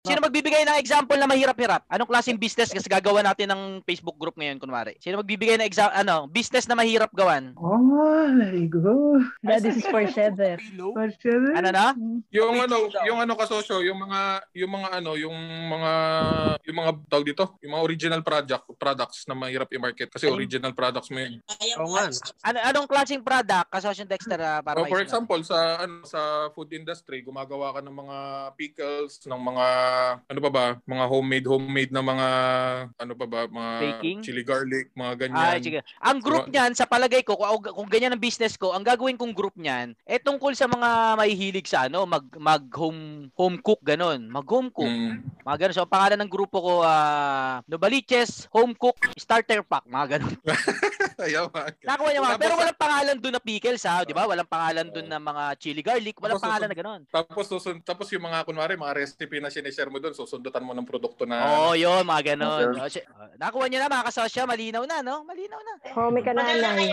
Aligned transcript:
Sino 0.00 0.16
magbibigay 0.24 0.64
ng 0.64 0.80
example 0.80 1.20
na 1.20 1.28
mahirap-hirap? 1.28 1.84
Anong 1.84 2.08
klaseng 2.08 2.40
business 2.40 2.72
kasi 2.72 2.88
gagawa 2.88 3.20
natin 3.20 3.52
ng 3.52 3.84
Facebook 3.84 4.16
group 4.16 4.32
ngayon 4.32 4.56
kunwari? 4.56 4.96
Sino 4.96 5.20
magbibigay 5.20 5.60
ng 5.60 5.68
example 5.68 5.92
ano, 5.92 6.24
business 6.24 6.64
na 6.64 6.72
mahirap 6.72 7.12
gawan? 7.12 7.52
Oh, 7.60 7.76
very 8.32 8.64
good. 8.64 9.20
Yeah, 9.44 9.60
this 9.60 9.76
is 9.76 9.84
for 9.84 10.00
Shether. 10.08 10.56
For 10.96 11.12
sure. 11.20 11.52
Ano 11.52 11.68
na? 11.68 11.92
Yung 12.32 12.56
ano, 12.56 12.88
yung 13.04 13.20
ano 13.20 13.36
kasosyo, 13.36 13.84
yung 13.84 14.00
mga 14.00 14.20
yung 14.56 14.72
mga 14.72 14.88
ano, 14.88 15.10
yung 15.20 15.36
mga 15.68 15.92
yung 16.64 16.76
mga 16.80 16.90
tawag 17.04 17.26
dito, 17.28 17.44
yung 17.60 17.72
mga 17.76 17.84
original 17.84 18.22
product 18.24 18.64
products 18.80 19.28
na 19.28 19.36
mahirap 19.36 19.68
i-market 19.68 20.08
kasi 20.08 20.32
original 20.32 20.72
products 20.72 21.12
mo 21.12 21.20
yun. 21.20 21.44
Oo 21.76 21.92
nga. 21.92 22.08
Ano 22.48 22.58
anong 22.72 22.88
klaseng 22.88 23.20
product 23.20 23.68
kasosyo 23.68 24.08
Dexter 24.08 24.40
ah, 24.40 24.64
para 24.64 24.80
So, 24.80 24.88
for 24.88 25.04
example, 25.04 25.40
sa 25.44 25.84
ano 25.84 26.08
sa 26.08 26.48
food 26.56 26.72
industry, 26.72 27.20
gumagawa 27.20 27.76
ka 27.76 27.80
ng 27.84 27.92
mga 27.92 28.16
pickles, 28.56 29.20
ng 29.28 29.36
mga 29.36 29.66
ano 30.26 30.38
pa 30.40 30.50
ba, 30.50 30.66
mga 30.84 31.04
homemade 31.06 31.46
homemade 31.46 31.92
na 31.92 32.02
mga 32.02 32.28
ano 32.96 33.12
pa 33.14 33.26
ba, 33.26 33.40
mga 33.46 33.72
Baking? 33.80 34.18
chili 34.24 34.42
garlic, 34.42 34.90
mga 34.94 35.12
ganyan. 35.26 35.38
Ay, 35.38 35.60
sige. 35.60 35.80
Ang 36.00 36.18
group 36.18 36.48
Diba? 36.48 36.52
niyan, 36.56 36.72
sa 36.74 36.88
palagay 36.88 37.22
ko, 37.22 37.36
kung, 37.36 37.62
kung 37.62 37.90
ganyan 37.90 38.16
ang 38.16 38.22
business 38.22 38.56
ko, 38.56 38.72
ang 38.72 38.82
gagawin 38.82 39.20
kong 39.20 39.36
group 39.36 39.54
niyan, 39.54 39.92
eh 40.08 40.18
tungkol 40.18 40.56
sa 40.56 40.66
mga 40.66 41.20
mahihilig 41.20 41.68
sa 41.68 41.86
ano, 41.86 42.04
mag, 42.08 42.24
mag 42.40 42.64
home, 42.74 43.28
home 43.36 43.58
cook, 43.60 43.80
ganon. 43.84 44.26
Mag 44.30 44.46
home 44.48 44.72
cook. 44.72 44.88
Mm. 44.88 45.20
Mga 45.44 45.56
ganon. 45.60 45.76
So, 45.76 45.84
ang 45.84 45.92
pangalan 45.92 46.18
ng 46.24 46.32
grupo 46.32 46.56
ko, 46.60 46.72
ah, 46.84 47.60
Novaliches 47.66 48.48
Home 48.52 48.72
Cook 48.76 48.96
Starter 49.16 49.60
Pack. 49.66 49.84
Mga 49.86 50.06
ganon. 50.16 50.34
Ayaw. 51.26 51.52
ah. 51.52 51.68
Nakuha 51.84 52.10
niya 52.12 52.24
mga. 52.24 52.40
Pero 52.40 52.54
walang 52.56 52.80
pangalan 52.80 53.16
doon 53.20 53.34
na 53.36 53.42
pickles, 53.42 53.84
ha? 53.84 54.04
Di 54.08 54.16
ba? 54.16 54.24
Walang 54.24 54.48
pangalan 54.48 54.88
doon 54.88 55.06
na 55.08 55.20
mga 55.20 55.44
chili 55.60 55.80
garlic. 55.84 56.16
Walang 56.16 56.40
Tapos, 56.40 56.48
pangalan 56.48 56.68
na 56.68 56.76
ganon. 56.76 57.00
Tapos 57.12 57.44
susun 57.50 57.76
tapos 57.84 58.06
yung 58.14 58.24
mga 58.24 58.46
kunwari 58.46 58.78
mga 58.78 58.96
recipe 58.96 59.42
na 59.42 59.50
sinishare 59.80 59.90
mo 59.92 59.98
doon, 59.98 60.12
susundutan 60.14 60.60
mo 60.64 60.76
ng 60.76 60.84
produkto 60.84 61.24
na 61.24 61.40
Oo, 61.40 61.72
oh, 61.72 61.74
yun, 61.74 62.04
mga 62.04 62.36
ganon. 62.36 62.76
Okay. 62.84 63.00
Oh, 63.08 63.24
ah, 63.24 63.32
nakuha 63.40 63.64
niya 63.72 63.80
na, 63.80 63.92
mga 63.96 64.08
kasosyo. 64.12 64.44
Malinaw 64.44 64.84
na, 64.84 65.00
no? 65.00 65.24
Malinaw 65.24 65.56
na. 65.56 65.72
Homie 65.96 66.20
ka 66.20 66.36
nanay. 66.36 66.92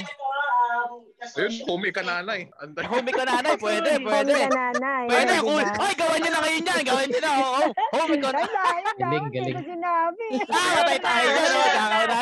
Ayun, 1.18 1.54
kumi 1.66 1.90
ka 1.92 2.06
nanay. 2.06 2.48
Anda. 2.62 2.86
Homie 2.88 3.12
ka 3.12 3.26
nanay, 3.28 3.58
pwede, 3.66 4.00
pwede. 4.00 4.32
Homie 4.38 4.48
ka 4.48 4.56
nanay. 4.56 5.06
Pwede, 5.10 5.34
Diba? 5.36 5.44
cool. 5.44 5.66
Ay, 5.82 5.94
gawan 5.98 6.20
niyo 6.22 6.32
na 6.32 6.40
ngayon 6.40 6.64
yan. 6.64 6.82
Gawan 6.88 7.08
niyo 7.10 7.20
na. 7.20 7.32
Oo, 7.42 7.64
homie 7.98 8.20
ko 8.22 8.30
na. 8.32 8.40
Ang 8.40 8.54
dami, 8.56 8.80
ang 8.80 9.00
dami, 9.02 9.02
Galing, 9.02 9.26
galing. 9.28 9.36
hindi 9.36 9.52
ko 9.52 9.62
sinabi. 9.68 10.26
Ah, 10.48 10.70
patay 10.80 11.00
tayo 11.02 11.26
dyan. 11.28 11.50
oh, 11.52 11.68
kakain 11.78 12.08
na. 12.08 12.20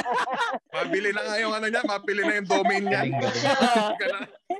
Mabili 0.75 1.09
na 1.11 1.21
nga 1.21 1.35
yung 1.39 1.53
ano 1.53 1.65
niya, 1.69 1.81
mapili 1.85 2.21
na 2.23 2.33
yung 2.39 2.49
domain 2.49 2.83
niya. 2.87 3.01
Ka. 3.05 3.29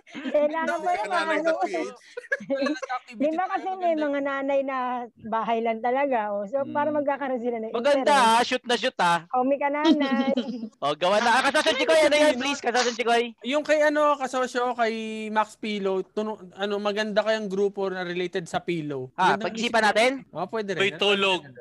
Kailangan 0.06 0.78
ka 0.84 0.92
naman. 0.94 1.10
nanay 1.10 1.40
Ano. 1.42 1.52
Di 3.16 3.30
ba 3.32 3.46
kasi 3.54 3.68
may 3.76 3.96
mga 3.96 4.20
nanay 4.20 4.60
na 4.62 4.78
bahay 5.26 5.60
lang 5.60 5.80
talaga. 5.80 6.32
Oh. 6.32 6.44
So, 6.46 6.64
para 6.70 6.90
Hmm. 6.90 7.00
magkakaroon 7.00 7.42
sila 7.42 7.58
ng 7.58 7.72
Maganda, 7.72 8.14
ha? 8.14 8.40
Shoot 8.42 8.64
na 8.64 8.76
shoot, 8.76 8.98
ha? 8.98 9.26
Homie 9.32 9.58
ka 9.58 9.68
nanay. 9.68 10.32
O, 10.86 10.94
gawa 10.94 11.18
na. 11.18 11.30
Ah, 11.32 11.44
kasasan 11.44 11.76
Chikoy, 11.76 11.98
ano 12.00 12.14
yan, 12.14 12.36
please? 12.38 12.62
Kasasan 12.62 12.94
Chikoy. 12.94 13.34
Yung 13.42 13.66
kay 13.66 13.82
ano 13.82 14.14
kasosyo 14.16 14.76
kay 14.76 14.94
Max 15.30 15.56
Pillow, 15.56 16.06
tuno, 16.06 16.38
ano 16.54 16.78
maganda 16.78 17.26
kayang 17.26 17.48
grupo 17.48 17.90
na 17.90 18.06
related 18.06 18.46
sa 18.46 18.62
pillow. 18.62 19.10
Ah, 19.16 19.34
pag-isipan 19.34 19.82
isip- 19.82 19.88
natin? 19.90 20.12
Oh, 20.30 20.46
pwede 20.46 20.76
rin. 20.76 20.82
Boy 20.82 20.92
tulog. 20.94 21.42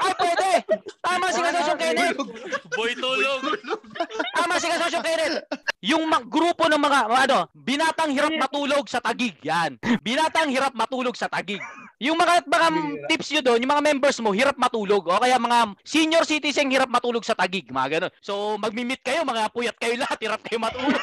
Ah, 0.00 0.14
pwede! 0.16 0.64
Tama 1.00 1.30
si 1.30 1.38
Kasosyo 1.38 1.74
Kenneth! 1.76 2.18
Boy 2.72 2.92
tulog. 2.96 3.40
Tama 4.34 4.54
si 4.56 4.66
Kasosyo 4.66 5.00
Kenneth! 5.00 5.36
Yung 5.80 6.04
grupo 6.26 6.66
ng 6.66 6.76
mga, 6.76 6.98
mga 7.06 7.22
ano, 7.24 7.38
binatang 7.54 8.10
hirap 8.10 8.32
matulog 8.34 8.84
sa 8.84 8.98
tagig. 8.98 9.36
Yan. 9.42 9.76
Binatang 9.98 10.54
hirap 10.54 10.72
matulog 10.78 11.18
sa 11.18 11.26
tagig. 11.26 11.58
Yung 12.00 12.16
mga, 12.16 12.48
mga 12.48 12.68
tips 13.12 13.28
nyo 13.28 13.40
doon, 13.44 13.60
yung 13.60 13.72
mga 13.76 13.84
members 13.84 14.16
mo, 14.24 14.32
hirap 14.32 14.56
matulog. 14.56 15.04
O 15.04 15.20
kaya 15.20 15.36
mga 15.36 15.76
senior 15.84 16.24
citizen 16.24 16.72
hirap 16.72 16.88
matulog 16.88 17.26
sa 17.26 17.36
tagig. 17.36 17.68
Mga 17.68 17.88
ganun. 17.98 18.12
So, 18.24 18.56
magmi-meet 18.56 19.04
kayo, 19.04 19.20
mga 19.20 19.52
puyat 19.52 19.76
kayo 19.76 20.00
lahat, 20.00 20.16
hirap 20.22 20.40
kayo 20.40 20.56
matulog. 20.56 20.96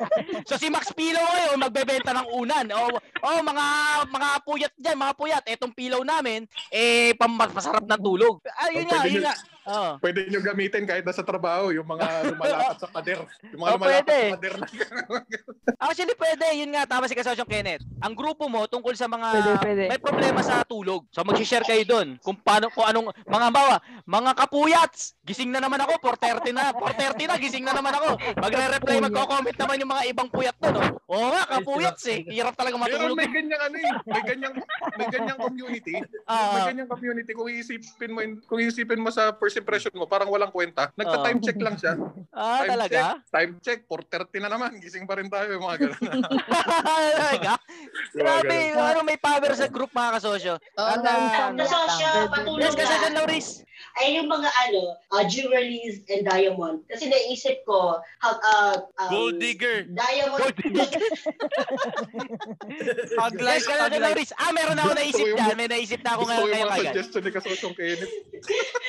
so, 0.48 0.56
si 0.56 0.72
Max 0.72 0.88
Pillow 0.96 1.20
kayo, 1.20 1.58
magbebenta 1.60 2.16
ng 2.16 2.28
unan. 2.32 2.64
O, 2.72 2.96
oh, 2.96 3.40
mga 3.44 3.66
mga 4.08 4.28
puyat 4.46 4.72
dyan, 4.80 4.96
mga 4.96 5.14
puyat, 5.18 5.44
etong 5.44 5.74
pilaw 5.76 6.00
namin, 6.00 6.48
eh, 6.72 7.12
pampasarap 7.20 7.84
na 7.84 8.00
tulog. 8.00 8.40
Ah, 8.56 8.72
yun 8.72 8.88
Oh, 8.88 8.96
nga, 8.96 9.04
yun 9.04 9.20
nga. 9.20 9.36
Oh. 9.68 10.00
Pwede 10.00 10.24
nyo 10.26 10.40
gamitin 10.40 10.82
kahit 10.82 11.04
nasa 11.04 11.20
trabaho, 11.20 11.68
yung 11.68 11.84
mga 11.84 12.06
lumalakad 12.32 12.76
sa 12.80 12.88
pader. 12.88 13.20
Yung 13.46 13.60
mga 13.60 13.68
Oh, 13.68 13.76
lumalakad 13.76 14.00
pwede. 14.02 14.16
sa 14.18 14.34
pader 14.34 14.54
na 14.56 14.66
Actually, 15.84 16.16
pwede. 16.16 16.46
Yun 16.56 16.70
nga, 16.72 16.88
tama 16.88 17.04
si 17.04 17.12
Kasosyong 17.12 17.46
Kenneth. 17.46 17.84
Ang 18.00 18.16
grupo 18.16 18.48
mo 18.48 18.64
tungkol 18.64 18.96
sa 18.96 19.04
mga 19.06 19.28
Pwede, 19.30 19.52
pwede. 19.60 19.84
may 19.92 20.00
problema 20.00 20.40
sa 20.40 20.64
tulog. 20.64 21.04
So, 21.10 21.20
mag-share 21.20 21.62
kayo 21.62 21.84
doon 21.84 22.16
kung 22.18 22.34
paano, 22.34 22.72
kung 22.72 22.82
anong, 22.82 23.12
mga 23.22 23.48
bawa, 23.50 23.76
mga 24.02 24.30
kapuyats, 24.34 25.12
gising 25.22 25.52
na 25.52 25.60
naman 25.60 25.78
ako, 25.78 26.00
4.30 26.02 26.50
na, 26.50 26.72
4.30 26.72 27.28
na, 27.28 27.34
gising 27.36 27.62
na 27.62 27.76
naman 27.76 27.92
ako. 27.92 28.08
Magre-reply, 28.34 28.96
magko-comment 29.02 29.54
naman 29.54 29.76
yung 29.78 29.92
mga 29.92 30.04
ibang 30.08 30.28
puyat 30.28 30.56
doon. 30.56 30.74
Oh. 30.74 30.96
Oo 31.08 31.28
nga, 31.30 31.44
kapuyats 31.50 32.04
eh. 32.06 32.24
Hirap 32.26 32.54
talaga 32.54 32.76
Pero 32.78 32.84
matulog. 33.04 33.16
may 33.16 33.28
ganyang 33.28 33.60
ano 33.60 33.76
eh, 33.76 33.92
may 34.06 34.22
ganyang 34.24 34.54
may 34.94 35.06
ganyang 35.08 35.38
community. 35.38 35.94
Ah. 36.24 36.52
may 36.54 36.62
ganyang 36.70 36.88
community 36.88 37.32
kung 37.32 37.48
iisipin 37.48 38.10
mo 38.10 38.18
kung 38.44 38.58
iisipin 38.58 39.00
mo 39.00 39.08
sa 39.08 39.34
first 39.34 39.57
impression 39.58 39.92
mo, 39.92 40.06
parang 40.06 40.30
walang 40.30 40.48
kwenta. 40.48 40.94
Nagta-time 40.94 41.38
check 41.42 41.58
lang 41.58 41.76
siya. 41.76 41.94
Ah, 42.38 42.62
time 42.62 42.70
talaga? 42.70 43.00
Check, 43.18 43.34
time 43.34 43.52
check, 43.58 43.78
4.30 43.90 44.44
na 44.46 44.48
naman. 44.48 44.70
Gising 44.78 45.10
pa 45.10 45.18
rin 45.18 45.26
tayo, 45.26 45.58
mga 45.58 45.76
ganun. 45.80 46.22
talaga? 47.18 47.52
Grabe, 48.14 48.56
ano 48.72 49.00
may 49.02 49.18
power 49.18 49.50
sa 49.52 49.66
group 49.66 49.90
mga 49.90 50.22
kasosyo. 50.22 50.54
At, 50.78 51.02
ah, 51.02 51.50
Kasosyo, 51.50 52.10
patulog 52.30 52.62
yes, 52.62 52.78
Kasosyo 52.78 53.08
na. 53.10 53.16
Lauris. 53.18 53.48
Ay 53.94 54.18
yung 54.18 54.26
mga 54.26 54.46
ano, 54.46 54.94
uh, 55.10 55.22
jewelries 55.26 56.02
and 56.06 56.26
diamond. 56.26 56.82
Kasi 56.86 57.06
naisip 57.06 57.62
ko, 57.62 57.98
how, 58.18 58.34
uh, 58.38 58.74
um, 58.98 59.10
Gold 59.10 59.38
digger. 59.38 59.86
Diamond. 59.86 60.54
Yes, 63.38 63.66
Kasosyo 63.66 63.98
Lauris. 63.98 64.30
Ah, 64.36 64.50
meron 64.52 64.78
ako 64.78 64.90
naisip 64.94 65.18
Gusto 65.18 65.24
ko 65.24 65.30
yung- 65.34 65.38
dyan. 65.42 65.56
May 65.58 65.68
naisip 65.68 66.00
na 66.02 66.10
ako 66.14 66.22
Gusto 66.22 66.30
ko 66.30 66.38
ngayon 66.38 66.46
yung 66.46 66.54
ngayon 66.54 66.68
mga 66.68 66.86
suggestion 66.86 67.22
ni 67.22 67.30
Kasosyong 67.32 67.74
Kenneth. 67.74 68.12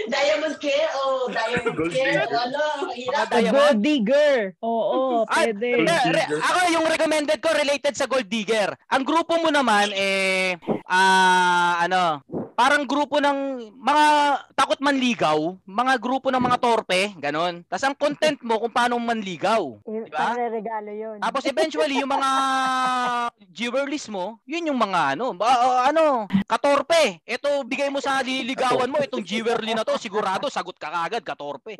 diamond 0.09 0.56
care 0.59 0.90
o 0.94 1.03
diamond 1.28 1.74
Gold 1.74 1.92
care. 1.92 2.06
digger. 2.12 2.28
O 2.28 2.38
ano, 2.38 2.62
hirap. 2.92 3.16
Mga 3.16 3.31
diamond. 3.31 3.56
Gold 3.56 3.80
digger. 3.80 4.38
Oo, 4.59 4.97
Ay, 5.25 5.46
pwede. 5.50 5.68
hindi, 5.78 5.96
re- 6.12 6.30
ako 6.36 6.59
yung 6.70 6.86
recommended 6.86 7.40
ko 7.40 7.50
related 7.52 7.94
sa 7.94 8.06
Gold 8.06 8.28
Digger. 8.28 8.75
Ang 8.88 9.03
grupo 9.03 9.36
mo 9.36 9.50
naman 9.50 9.90
eh 9.92 10.59
ah 10.86 11.80
ano, 11.80 12.22
parang 12.59 12.84
grupo 12.84 13.24
ng 13.24 13.72
mga 13.80 14.06
takot 14.52 14.84
manligaw, 14.84 15.56
mga 15.64 15.96
grupo 15.96 16.28
ng 16.28 16.44
mga 16.44 16.59
torpe, 16.59 17.16
ganon. 17.16 17.64
Tapos 17.72 17.88
ang 17.88 17.96
content 17.96 18.36
mo 18.44 18.59
kung 18.59 18.75
paano 18.75 19.00
manligaw. 19.00 19.80
Diba? 19.88 20.36
regalo 20.52 20.92
yun. 20.92 21.24
Tapos 21.24 21.48
eventually 21.48 22.03
yung 22.03 22.12
mga 22.12 22.30
jewelries 23.56 24.12
mo, 24.12 24.44
yun 24.44 24.68
yung 24.68 24.75
mga 24.75 25.16
ano, 25.16 25.31
ba- 25.40 25.56
ah, 25.56 25.81
ano, 25.88 26.28
katorpe. 26.52 27.24
Ito 27.24 27.63
bigay 27.63 27.88
mo 27.88 28.04
sa 28.04 28.19
liligawan 28.19 28.92
mo 28.92 29.00
itong 29.00 29.24
jewelry 29.24 29.72
na 29.72 29.88
to, 29.88 29.95
sigurado 29.95 30.51
sagot 30.51 30.75
ka 30.75 30.92
kagad 30.92 31.24
katorpe. 31.24 31.80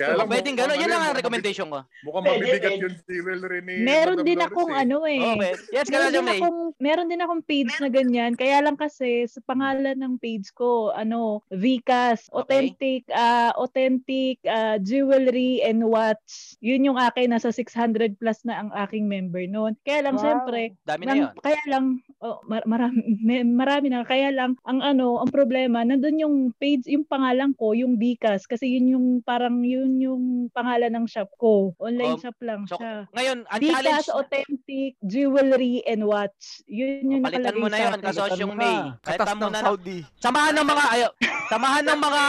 Kaya 0.00 0.16
lang, 0.16 0.32
Pwedeng 0.32 0.56
ganon, 0.56 0.80
yun 0.80 0.88
lang 0.88 1.12
ang 1.12 1.16
recommendation 1.20 1.68
ko. 1.68 1.84
Mukhang 2.08 2.24
mabibigat 2.24 2.72
pwede. 2.72 2.84
yung 2.88 2.96
jewelry 3.04 3.60
ni 3.60 3.84
Meron 3.84 4.16
Madam 4.16 4.28
din 4.32 4.38
Doris 4.40 4.48
akong 4.48 4.72
eh. 4.72 4.80
ano 4.80 4.96
eh. 5.04 5.20
Oh. 5.20 5.36
Yes, 5.76 5.86
meron, 5.92 6.08
din 6.08 6.28
akong, 6.32 6.58
meron 6.80 7.08
din 7.12 7.20
akong 7.20 7.42
page 7.44 7.74
na 7.84 7.88
ganyan. 7.92 8.32
Kaya 8.32 8.64
lang 8.64 8.80
kasi 8.80 9.28
sa 9.28 9.44
pangalan 9.44 9.92
ng 9.92 10.05
page 10.16 10.46
ko, 10.52 10.70
ano, 10.90 11.42
Vicas, 11.50 12.30
authentic, 12.30 13.02
ah 13.10 13.50
authentic 13.56 14.38
ah, 14.44 14.78
jewelry 14.78 15.58
and 15.60 15.82
watch. 15.82 16.54
Yun 16.60 16.86
yung 16.86 16.96
akin, 16.96 17.28
nasa 17.28 17.50
600 17.50 18.14
plus 18.14 18.40
na 18.42 18.62
ang 18.62 18.70
aking 18.78 19.04
member 19.04 19.42
noon. 19.44 19.74
Kaya 19.82 20.00
lang, 20.02 20.14
Wow. 20.14 20.22
syempre, 20.22 20.60
Dami 20.82 21.02
na 21.02 21.08
Nam- 21.08 21.18
yun. 21.18 21.32
kaya 21.40 21.62
lang, 21.66 21.84
oh, 22.20 22.38
mar- 22.44 22.64
marami, 22.64 23.02
marami 23.58 23.86
na. 23.88 24.02
Kaya 24.02 24.30
lang, 24.30 24.54
ang 24.62 24.80
ano, 24.80 25.18
ang 25.18 25.28
problema, 25.28 25.82
nandun 25.82 26.16
yung 26.16 26.36
page, 26.54 26.86
yung 26.86 27.02
pangalan 27.02 27.50
ko, 27.52 27.72
yung 27.72 27.96
Bicas. 27.96 28.44
Kasi 28.44 28.70
yun 28.70 28.86
yung, 28.88 29.06
parang 29.20 29.58
yun 29.60 29.98
yung 29.98 30.22
pangalan 30.48 30.92
ng 30.92 31.06
shop 31.06 31.34
ko. 31.36 31.74
Online 31.76 32.14
Um, 32.14 32.22
shop 32.22 32.38
lang 32.40 32.62
So, 32.66 32.76
siya. 32.76 33.08
ngayon, 33.10 33.38
ang 33.44 33.58
challenge, 33.58 33.82
Bicas 33.82 34.06
Authentic 34.08 34.92
Jewelry 35.02 35.80
and 35.82 36.04
Watch. 36.04 36.60
Yun 36.66 37.08
yung 37.10 37.22
palitan 37.22 37.42
nakalagay 37.48 37.58
mo 37.58 37.66
na 37.66 37.72
sa 37.72 37.80
yun, 37.80 37.90
akin. 37.90 38.04
kasosyong 38.04 38.52
Palitan 38.52 38.52
mo 38.52 38.54
May. 38.56 38.76
Katas 39.02 39.30
mo 39.32 39.42
ng 39.42 39.56
Saudi. 39.56 39.95
Samahan 40.16 40.54
ng 40.54 40.66
mga 40.66 40.84
ayo, 40.92 41.08
samahan 41.46 41.84
ng 41.84 42.00
mga 42.00 42.22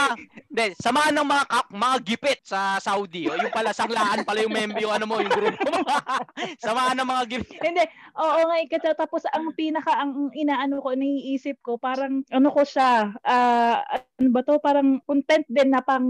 hindi, 0.48 0.66
samahan 0.74 1.14
ng 1.14 1.28
mga 1.28 1.44
kap, 1.44 1.66
mga 1.68 1.96
gipit 2.02 2.40
sa 2.42 2.60
Saudi. 2.78 3.28
O 3.28 3.36
yung 3.36 3.52
pala 3.52 3.70
sanglaan 3.70 4.24
pala 4.24 4.40
yung 4.40 4.50
member 4.50 4.80
yung 4.80 4.90
ano 4.90 5.04
mo, 5.04 5.20
yung 5.20 5.30
grupo 5.30 5.60
mo. 5.62 5.84
samahan 6.64 6.96
ng 6.96 7.06
mga 7.06 7.22
gipit. 7.28 7.60
Hindi, 7.60 7.84
oo 8.14 8.40
nga 8.42 8.56
ikatsa. 8.58 8.96
Tapos 8.96 9.22
ang 9.28 9.52
pinaka, 9.52 9.92
ang 9.94 10.32
inaano 10.32 10.80
ko, 10.80 10.92
naiisip 10.92 11.60
ko, 11.60 11.76
parang 11.76 12.24
ano 12.26 12.48
ko 12.48 12.64
siya, 12.64 13.12
ah, 13.22 13.84
ano 14.18 14.28
ba 14.30 14.40
to, 14.40 14.56
parang 14.58 14.98
content 15.04 15.44
din 15.46 15.68
na 15.68 15.78
pang 15.78 16.08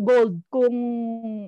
gold. 0.00 0.40
Kung 0.48 0.74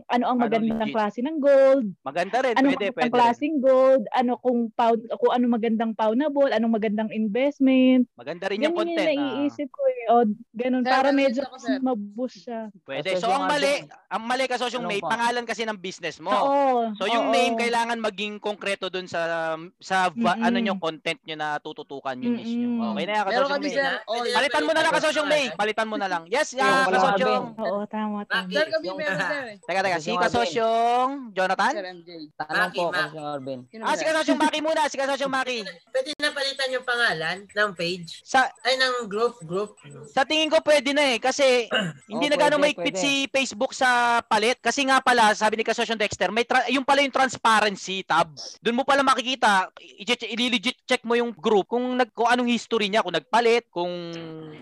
ano 0.05 0.25
ang 0.25 0.37
Ano, 0.37 0.44
magandang 0.44 0.78
legit. 0.85 0.94
klase 0.94 1.19
ng 1.20 1.38
gold, 1.38 1.87
Maganda 2.02 2.38
rin, 2.40 2.55
ano 2.55 2.69
pwede, 2.69 2.87
ang 2.87 2.94
pwede. 2.94 3.02
rin. 3.02 3.12
klaseng 3.12 3.56
gold, 3.58 4.05
ano 4.12 4.32
kung 4.38 4.69
pound, 4.70 5.00
kung 5.17 5.32
ano 5.32 5.44
magandang 5.49 5.93
pawnable, 5.93 6.50
anong 6.50 6.76
magandang 6.76 7.11
investment. 7.11 8.05
Maganda 8.14 8.46
rin 8.46 8.61
yung 8.61 8.70
yung 8.70 8.78
content. 8.78 9.08
ah. 9.19 9.22
Naiisip 9.23 9.69
ko 9.71 9.83
eh. 9.87 10.01
O, 10.11 10.15
ganun, 10.53 10.83
Sir, 10.83 10.91
para 10.91 11.09
medyo 11.11 11.43
gusto 11.47 11.55
ko, 11.55 11.57
sir. 11.63 11.79
maboost 11.79 12.39
siya. 12.43 12.61
Pwede. 12.83 13.15
So 13.17 13.31
ang 13.31 13.33
yung 13.33 13.45
mali, 13.49 13.75
ang 14.11 14.23
mali 14.27 14.45
kasi 14.45 14.63
yung 14.69 14.85
Ano 14.85 14.91
may 14.91 15.01
pa? 15.01 15.15
pangalan 15.15 15.45
kasi 15.47 15.63
ng 15.63 15.79
business 15.79 16.19
mo. 16.19 16.35
Oo. 16.35 16.91
So 16.99 17.07
yung 17.07 17.31
oo. 17.31 17.35
name 17.35 17.55
kailangan 17.55 17.99
maging 17.99 18.37
konkreto 18.37 18.91
dun 18.91 19.07
sa 19.07 19.55
sa 19.79 20.11
ano 20.13 20.59
nyo 20.59 20.75
content 20.77 21.23
nyo 21.23 21.37
na 21.39 21.57
tututukan 21.59 22.19
yung 22.19 22.35
niche 22.35 22.59
nyo. 22.59 22.69
Mm-mm. 22.69 22.91
Okay 22.93 23.05
na 23.07 23.13
yan, 23.13 23.23
Pero 23.23 23.31
kasosyong 23.31 23.53
kami, 23.53 23.67
May. 23.67 23.77
sir, 23.77 23.93
all... 24.05 24.27
Palitan 24.33 24.63
mo 24.63 24.73
na 24.73 24.83
lang 24.83 24.93
kasosyong 24.93 25.29
May. 25.29 25.45
Palitan 25.55 25.89
mo 25.89 25.97
na 25.97 26.09
lang. 26.11 26.23
Yes, 26.27 26.49
Yung 26.53 26.61
yeah, 26.67 26.85
kasosyong. 26.89 27.45
Oo, 27.57 27.81
tama, 27.87 28.19
tama. 28.27 28.49
Sir, 28.51 28.67
kami 28.67 28.85
Yung- 28.89 28.99
meron, 28.99 29.19
sir. 29.19 29.45
Teka, 29.63 29.81
teka. 29.81 29.99
Si 30.01 30.11
Kasosyong 30.13 31.11
Jonathan? 31.33 31.73
Sir 31.73 31.87
MJ. 31.87 32.11
Tanong 32.35 32.71
po. 32.73 32.85
Kasosyong 32.91 33.27
Arvin. 33.29 33.61
Sino 33.71 33.83
Ah, 33.85 33.95
si 33.95 34.03
kasosyong 34.03 34.41
Maki 34.41 34.59
muna. 34.61 34.83
Si 34.89 34.97
kasosyong 34.97 35.33
Maki. 35.33 35.59
Pwede 35.89 36.11
na 36.19 36.31
palitan 36.31 36.69
yung 36.71 36.83
pangalan 36.83 37.37
ng 37.47 37.71
page. 37.73 38.23
Sa 38.23 38.49
Ay, 38.63 38.75
ng 38.75 39.07
group, 39.12 39.32
group. 39.44 39.70
sa 40.09 40.25
tingin 40.25 40.49
ko 40.49 40.56
pwede 40.61 40.91
na 40.91 41.05
eh 41.06 41.19
kasi 41.19 41.69
hindi 42.11 42.26
Oh, 42.26 42.32
na 42.32 42.38
gano'ng 42.38 42.64
pwede. 42.64 42.97
si 42.97 43.29
Facebook 43.29 43.73
sa 43.73 43.88
palit 44.23 44.56
kasi 44.59 44.82
nga 44.82 44.99
pala 44.99 45.32
sabi 45.32 45.55
ni 45.55 45.62
Kasosyong 45.62 45.99
Dexter 45.99 46.29
may 46.29 46.43
tra- 46.43 46.64
yung 46.67 46.82
pala 46.82 47.00
yung 47.00 47.12
transparency 47.12 48.00
tab 48.03 48.32
doon 48.59 48.75
mo 48.75 48.82
pala 48.82 49.03
makikita 49.03 49.69
i- 49.79 50.06
i-legit 50.32 50.81
check 50.82 51.03
mo 51.03 51.12
yung 51.12 51.31
group 51.31 51.69
kung 51.69 51.94
nag 51.94 52.09
kung 52.11 52.26
anong 52.26 52.49
history 52.49 52.88
niya 52.88 53.03
kung 53.03 53.12
nagpalit 53.12 53.69
kung 53.69 53.93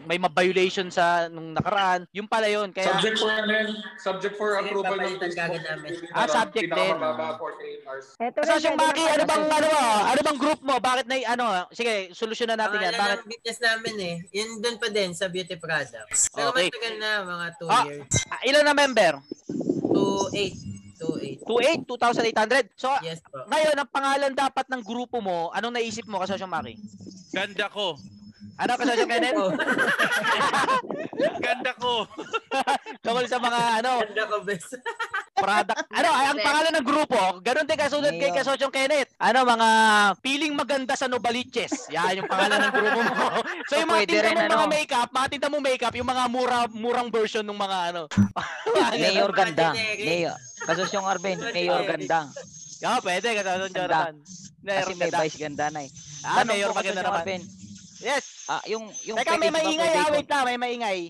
may 0.05 0.17
ma-violation 0.17 0.89
sa 0.89 1.29
nung 1.29 1.53
nakaraan 1.53 2.09
yung 2.11 2.27
pala 2.27 2.47
yun 2.47 2.75
kaya 2.75 2.91
Subject 2.91 3.17
for 3.17 3.31
ano? 3.31 3.55
Subject 3.97 4.35
for 4.35 4.49
Sige, 4.51 4.63
approval 4.67 4.99
ng 4.99 5.15
Facebook. 5.21 6.11
Ah, 6.11 6.27
subject 6.27 6.67
din. 6.67 6.75
Pinakamababa, 6.91 7.39
48 7.39 7.87
hours. 7.87 8.07
Eto 8.17 8.39
Kasosyong 8.41 8.75
pwede 8.75 8.89
Maki 8.91 9.05
ano 9.07 9.25
bang 9.25 9.45
ano 9.47 9.69
ano 10.03 10.21
bang 10.21 10.39
group 10.39 10.61
mo 10.61 10.75
bakit 10.81 11.07
na 11.07 11.17
ano 11.29 11.45
sige 11.71 12.11
solusyonan 12.11 12.57
natin 12.57 12.81
yan 12.81 12.95
bakit 12.95 13.21
business 13.25 13.59
namin 13.61 13.95
eh. 13.99 14.15
Yun 14.31 14.59
doon 14.59 14.77
pa 14.77 14.89
din 14.89 15.11
sa 15.11 15.27
beauty 15.27 15.55
products. 15.55 16.31
Pero 16.31 16.51
Okay. 16.51 16.71
matagal 16.71 16.95
na, 16.97 17.11
mga 17.21 17.47
2 17.57 17.67
Ah. 17.67 17.85
years. 17.85 18.15
ah, 18.29 18.41
ilan 18.43 18.63
na 18.63 18.73
member 18.73 19.13
2-8. 19.91 20.55
2-8. 20.97 21.41
28 21.43 21.89
2800 21.89 22.69
so 22.75 22.93
Yes 23.01 23.19
po. 23.23 23.41
ngayon 23.47 23.73
ang 23.75 23.89
pangalan 23.89 24.33
dapat 24.33 24.69
ng 24.69 24.81
grupo 24.81 25.19
mo 25.19 25.49
anong 25.51 25.73
naisip 25.75 26.05
mo 26.05 26.21
Kasosyong 26.21 26.47
Maki 26.47 26.77
Ganda 27.31 27.67
ko. 27.67 27.97
ano 28.55 28.71
Kasosyong 28.71 29.09
Kenneth 29.09 29.35
Oh, 29.35 29.49
Ganda 31.41 31.73
ko. 31.75 32.05
tungkol 33.03 33.25
sa 33.25 33.39
mga 33.39 33.61
ano 33.81 33.93
ganda 34.05 34.25
ko, 34.27 34.37
best. 34.43 34.77
product. 35.41 35.81
Ano, 35.91 36.09
ay, 36.13 36.27
ang 36.29 36.39
pangalan 36.39 36.73
ng 36.77 36.87
grupo, 36.87 37.21
ganun 37.41 37.67
din 37.67 37.79
kasunod 37.81 38.13
kay 38.13 38.31
Mayor. 38.31 38.37
Kasosyong 38.37 38.75
Kenneth. 38.75 39.11
Ano, 39.17 39.39
mga 39.43 39.69
feeling 40.21 40.53
maganda 40.55 40.95
sa 40.95 41.09
Novaliches. 41.09 41.89
Yan 41.89 42.21
yung 42.23 42.29
pangalan 42.31 42.69
ng 42.69 42.73
grupo 42.77 43.01
mo. 43.01 43.27
so, 43.69 43.75
yung 43.81 43.91
mga 43.91 44.05
tinda 44.07 44.31
mong 44.31 44.47
mga 44.47 44.67
ano. 44.67 44.71
makeup, 44.71 45.09
mga 45.11 45.29
tinda 45.33 45.49
mong 45.49 45.65
makeup, 45.65 45.95
yung 45.97 46.09
mga 46.09 46.25
mura, 46.29 46.59
murang 46.71 47.09
version 47.09 47.45
ng 47.45 47.59
mga 47.59 47.79
ano. 47.95 48.03
Mayor 49.01 49.33
Mga 49.33 49.39
Ganda. 49.41 49.69
generic. 49.73 50.07
Mayor. 50.07 50.37
Kasosyong 50.69 51.07
Arvin, 51.09 51.39
Mayor 51.41 51.83
Ganda. 51.89 52.21
Yeah, 52.81 52.99
pwede, 53.01 53.27
Kasosyong. 53.41 54.15
Mayor 54.61 54.85
Kasi 54.85 54.93
may 54.95 55.09
ganda. 55.09 55.19
vice 55.25 55.37
ganda 55.41 55.67
na 55.73 55.81
eh. 55.89 55.91
Ah, 56.21 56.45
Mayor 56.45 56.71
maganda 56.77 57.01
naman. 57.01 57.41
Yes. 58.01 58.49
Ah, 58.49 58.65
yung 58.65 58.89
yung 59.05 59.17
Teka, 59.21 59.37
may 59.37 59.53
maingay 59.53 59.93
ah. 59.93 60.09
Wait 60.09 60.29
lang, 60.29 60.45
may 60.49 60.57
maingay. 60.57 61.01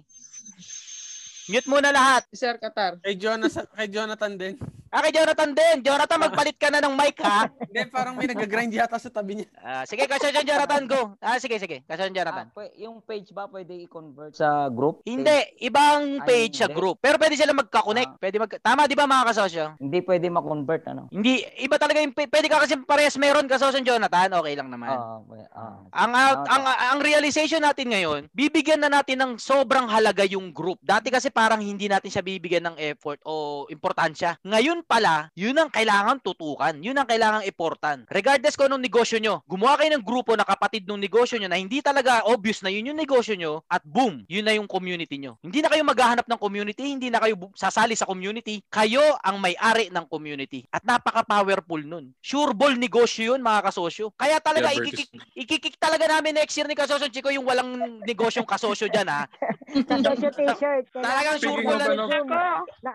Mute 1.50 1.66
muna 1.66 1.90
lahat. 1.90 2.22
Sir 2.30 2.54
Qatar. 2.62 3.02
Kay 3.02 3.18
Jonathan, 3.18 3.66
kay 3.74 3.88
Jonathan 3.90 4.32
din. 4.38 4.54
Ah, 4.90 5.00
kay 5.00 5.14
Jonathan 5.14 5.54
din. 5.54 5.76
Jonathan, 5.80 6.18
magpalit 6.18 6.58
ka 6.58 6.66
na 6.66 6.82
ng 6.82 6.98
mic, 6.98 7.14
ha? 7.22 7.46
Hindi, 7.46 7.80
parang 7.86 8.18
may 8.18 8.26
nag-grind 8.26 8.74
yata 8.74 8.98
sa 8.98 9.06
tabi 9.06 9.38
niya. 9.38 9.46
Ah, 9.56 9.86
sige, 9.86 10.02
Kasosyong 10.02 10.42
Jonathan, 10.42 10.82
go. 10.84 11.14
Ah, 11.22 11.38
sige, 11.38 11.54
sige. 11.56 11.86
Ah, 11.86 11.94
Jonathan. 11.94 12.50
pwe- 12.50 12.74
yung 12.76 12.98
page 12.98 13.30
ba 13.30 13.46
pwede 13.46 13.70
i-convert 13.80 14.34
sa 14.34 14.66
group? 14.66 15.06
Hindi, 15.06 15.30
ibang 15.62 16.18
Ay, 16.18 16.26
page 16.26 16.58
sa 16.58 16.66
hindi. 16.66 16.74
group. 16.74 16.98
Pero 16.98 17.22
pwede 17.22 17.38
sila 17.38 17.54
magka-connect. 17.54 18.10
Ah. 18.10 18.18
Pwede 18.18 18.36
mag 18.36 18.50
Tama 18.60 18.84
'di 18.84 18.98
ba 18.98 19.06
mga 19.06 19.24
kasosyo? 19.30 19.64
Hindi 19.78 19.98
pwede 20.02 20.26
ma-convert 20.26 20.82
ano. 20.86 21.06
Hindi 21.08 21.38
iba 21.56 21.78
talaga 21.78 22.02
yung 22.02 22.10
pwede 22.10 22.46
ka 22.46 22.58
kasi 22.58 22.74
parehas 22.82 23.14
meron 23.14 23.46
kasosyo 23.46 23.78
Jonathan, 23.80 24.34
okay 24.34 24.58
lang 24.58 24.68
naman. 24.68 24.90
Ah, 24.90 25.22
pwe- 25.22 25.50
ah. 25.54 25.78
Ang, 25.94 26.12
out, 26.12 26.38
Ah, 26.40 26.50
ang 26.50 26.64
ang 26.66 27.00
realization 27.00 27.62
natin 27.62 27.94
ngayon, 27.94 28.26
bibigyan 28.34 28.82
na 28.82 28.90
natin 28.90 29.22
ng 29.22 29.32
sobrang 29.36 29.86
halaga 29.86 30.26
yung 30.26 30.50
group. 30.50 30.82
Dati 30.82 31.08
kasi 31.08 31.30
parang 31.30 31.62
hindi 31.62 31.86
natin 31.86 32.10
siya 32.10 32.26
bibigyan 32.26 32.66
ng 32.66 32.76
effort 32.90 33.22
o 33.22 33.64
importansya. 33.70 34.34
Ngayon 34.42 34.79
pala, 34.82 35.28
yun 35.36 35.54
ang 35.54 35.68
kailangan 35.70 36.18
tutukan. 36.24 36.74
Yun 36.80 36.96
ang 36.96 37.06
kailangan 37.06 37.44
iportan. 37.44 38.08
Regardless 38.10 38.56
kung 38.56 38.72
anong 38.72 38.82
negosyo 38.82 39.20
nyo, 39.20 39.44
gumawa 39.44 39.76
kayo 39.76 39.94
ng 39.94 40.04
grupo 40.04 40.34
na 40.34 40.48
kapatid 40.48 40.88
ng 40.88 40.96
negosyo 40.96 41.36
nyo 41.36 41.52
na 41.52 41.60
hindi 41.60 41.84
talaga 41.84 42.24
obvious 42.26 42.64
na 42.64 42.72
yun 42.72 42.90
yung 42.90 42.98
negosyo 42.98 43.36
nyo 43.36 43.60
at 43.68 43.84
boom, 43.84 44.24
yun 44.26 44.48
na 44.48 44.56
yung 44.56 44.66
community 44.66 45.20
nyo. 45.20 45.36
Hindi 45.44 45.60
na 45.60 45.68
kayo 45.68 45.84
maghahanap 45.84 46.24
ng 46.24 46.40
community, 46.40 46.84
hindi 46.88 47.12
na 47.12 47.20
kayo 47.20 47.36
sasali 47.52 47.92
sa 47.94 48.08
community. 48.08 48.64
Kayo 48.72 49.02
ang 49.20 49.38
may-ari 49.44 49.92
ng 49.92 50.08
community. 50.08 50.64
At 50.72 50.82
napaka-powerful 50.88 51.84
nun. 51.84 52.16
Sure 52.24 52.56
ball 52.56 52.74
negosyo 52.80 53.36
yun 53.36 53.44
mga 53.44 53.68
kasosyo. 53.68 54.16
Kaya 54.16 54.40
talaga 54.40 54.70
Yeah, 54.70 54.86
ikikik, 54.86 55.10
ikikik 55.34 55.74
talaga 55.82 56.06
namin 56.06 56.38
next 56.38 56.54
year 56.54 56.66
ni 56.70 56.78
Kasosyo 56.78 57.10
Chico 57.10 57.28
yung 57.34 57.42
walang 57.42 58.00
negosyong 58.06 58.46
kasosyo 58.46 58.86
dyan 58.86 59.08
ha. 59.10 59.26
Kasosyo 59.66 60.30
t-shirt. 60.30 60.86
Talagang 60.94 61.36
sure 61.42 61.62
ball 61.66 61.78
na 61.78 61.86
ano, 61.90 62.06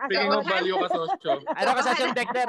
Speaking 0.08 0.32
of 0.32 0.44
kasosyo, 1.76 2.04
Ano 2.04 2.12
kasosyo 2.12 2.16
Dexter? 2.16 2.48